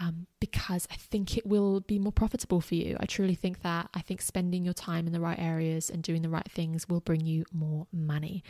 Um, 0.00 0.26
because 0.40 0.88
I 0.90 0.96
think 0.96 1.38
it 1.38 1.46
will 1.46 1.80
be 1.80 1.98
more 1.98 2.12
profitable 2.12 2.60
for 2.60 2.74
you. 2.74 2.96
I 2.98 3.06
truly 3.06 3.34
think 3.34 3.62
that. 3.62 3.88
I 3.94 4.00
think 4.00 4.20
spending 4.20 4.64
your 4.64 4.74
time 4.74 5.06
in 5.06 5.12
the 5.12 5.20
right 5.20 5.38
areas 5.38 5.88
and 5.88 6.02
doing 6.02 6.22
the 6.22 6.28
right 6.28 6.50
things 6.50 6.88
will 6.88 7.00
bring 7.00 7.24
you 7.24 7.44
more 7.52 7.86
money. 7.92 8.42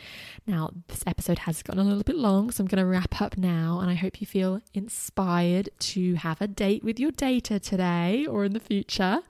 Now, 0.47 0.71
this 0.87 1.03
episode 1.05 1.39
has 1.39 1.61
gotten 1.61 1.81
a 1.81 1.85
little 1.85 2.03
bit 2.03 2.15
long, 2.15 2.51
so 2.51 2.63
I'm 2.63 2.67
going 2.67 2.81
to 2.81 2.85
wrap 2.85 3.21
up 3.21 3.37
now. 3.37 3.79
And 3.79 3.91
I 3.91 3.93
hope 3.93 4.21
you 4.21 4.27
feel 4.27 4.61
inspired 4.73 5.69
to 5.79 6.15
have 6.15 6.41
a 6.41 6.47
date 6.47 6.83
with 6.83 6.99
your 6.99 7.11
data 7.11 7.59
today 7.59 8.25
or 8.25 8.43
in 8.45 8.53
the 8.53 8.59
future. 8.59 9.21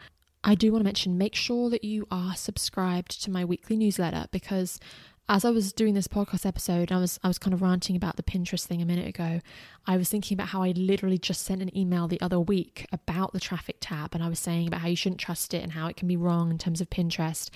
I 0.44 0.54
do 0.54 0.72
want 0.72 0.82
to 0.82 0.86
mention 0.86 1.18
make 1.18 1.34
sure 1.34 1.70
that 1.72 1.84
you 1.84 2.08
are 2.12 2.36
subscribed 2.36 3.22
to 3.24 3.32
my 3.32 3.44
weekly 3.44 3.76
newsletter 3.76 4.28
because 4.32 4.80
as 5.28 5.44
I 5.44 5.50
was 5.50 5.74
doing 5.74 5.96
this 5.96 6.08
podcast 6.08 6.46
episode, 6.46 6.92
I 6.92 6.98
was 6.98 7.20
I 7.24 7.28
was 7.28 7.40
kind 7.40 7.54
of 7.54 7.62
ranting 7.62 7.96
about 7.96 8.16
the 8.16 8.24
Pinterest 8.24 8.66
thing 8.66 8.82
a 8.82 8.86
minute 8.86 9.08
ago. 9.08 9.42
I 9.88 9.98
was 9.98 10.10
thinking 10.10 10.36
about 10.36 10.50
how 10.50 10.62
I 10.62 10.72
literally 10.72 11.18
just 11.18 11.42
sent 11.44 11.62
an 11.62 11.76
email 11.76 12.08
the 12.08 12.22
other 12.22 12.40
week 12.40 12.86
about 12.92 13.34
the 13.34 13.40
traffic 13.40 13.78
tab 13.80 14.14
and 14.14 14.24
I 14.24 14.30
was 14.30 14.40
saying 14.40 14.68
about 14.68 14.82
how 14.82 14.88
you 14.88 14.96
shouldn't 14.96 15.20
trust 15.20 15.54
it 15.54 15.64
and 15.64 15.72
how 15.72 15.88
it 15.88 15.98
can 15.98 16.08
be 16.08 16.18
wrong 16.18 16.52
in 16.52 16.58
terms 16.60 16.80
of 16.80 16.90
Pinterest. 16.92 17.50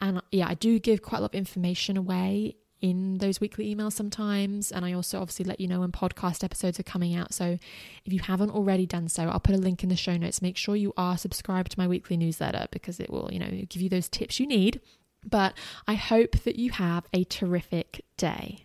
And 0.00 0.22
yeah, 0.30 0.46
I 0.48 0.54
do 0.54 0.78
give 0.78 1.02
quite 1.02 1.18
a 1.18 1.22
lot 1.22 1.34
of 1.34 1.38
information 1.38 1.96
away 1.96 2.56
in 2.80 3.18
those 3.18 3.40
weekly 3.40 3.74
emails 3.74 3.94
sometimes. 3.94 4.70
And 4.70 4.84
I 4.84 4.92
also 4.92 5.20
obviously 5.20 5.44
let 5.44 5.58
you 5.58 5.66
know 5.66 5.80
when 5.80 5.90
podcast 5.90 6.44
episodes 6.44 6.78
are 6.78 6.84
coming 6.84 7.16
out. 7.16 7.34
So 7.34 7.58
if 8.04 8.12
you 8.12 8.20
haven't 8.20 8.50
already 8.50 8.86
done 8.86 9.08
so, 9.08 9.24
I'll 9.28 9.40
put 9.40 9.56
a 9.56 9.58
link 9.58 9.82
in 9.82 9.88
the 9.88 9.96
show 9.96 10.16
notes. 10.16 10.40
Make 10.40 10.56
sure 10.56 10.76
you 10.76 10.92
are 10.96 11.18
subscribed 11.18 11.72
to 11.72 11.80
my 11.80 11.88
weekly 11.88 12.16
newsletter 12.16 12.68
because 12.70 13.00
it 13.00 13.10
will, 13.10 13.28
you 13.32 13.40
know, 13.40 13.50
give 13.68 13.82
you 13.82 13.88
those 13.88 14.08
tips 14.08 14.38
you 14.38 14.46
need. 14.46 14.80
But 15.28 15.54
I 15.86 15.94
hope 15.94 16.32
that 16.44 16.58
you 16.58 16.70
have 16.72 17.06
a 17.12 17.24
terrific 17.24 18.04
day. 18.16 18.62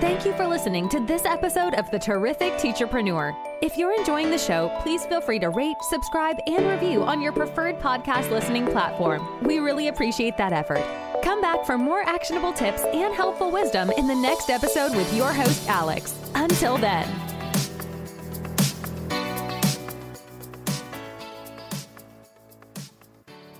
Thank 0.00 0.24
you 0.24 0.32
for 0.32 0.46
listening 0.46 0.88
to 0.90 1.00
this 1.00 1.26
episode 1.26 1.74
of 1.74 1.90
The 1.90 1.98
Terrific 1.98 2.54
Teacherpreneur. 2.54 3.36
If 3.60 3.76
you're 3.76 3.92
enjoying 3.92 4.30
the 4.30 4.38
show, 4.38 4.74
please 4.80 5.04
feel 5.04 5.20
free 5.20 5.38
to 5.40 5.50
rate, 5.50 5.76
subscribe, 5.90 6.38
and 6.46 6.66
review 6.66 7.02
on 7.02 7.20
your 7.20 7.32
preferred 7.32 7.78
podcast 7.80 8.30
listening 8.30 8.64
platform. 8.66 9.42
We 9.42 9.58
really 9.58 9.88
appreciate 9.88 10.38
that 10.38 10.54
effort. 10.54 10.82
Come 11.22 11.42
back 11.42 11.66
for 11.66 11.76
more 11.76 12.02
actionable 12.08 12.54
tips 12.54 12.82
and 12.94 13.14
helpful 13.14 13.50
wisdom 13.50 13.90
in 13.90 14.06
the 14.06 14.14
next 14.14 14.48
episode 14.48 14.96
with 14.96 15.12
your 15.14 15.34
host, 15.34 15.68
Alex. 15.68 16.18
Until 16.34 16.78
then. 16.78 17.29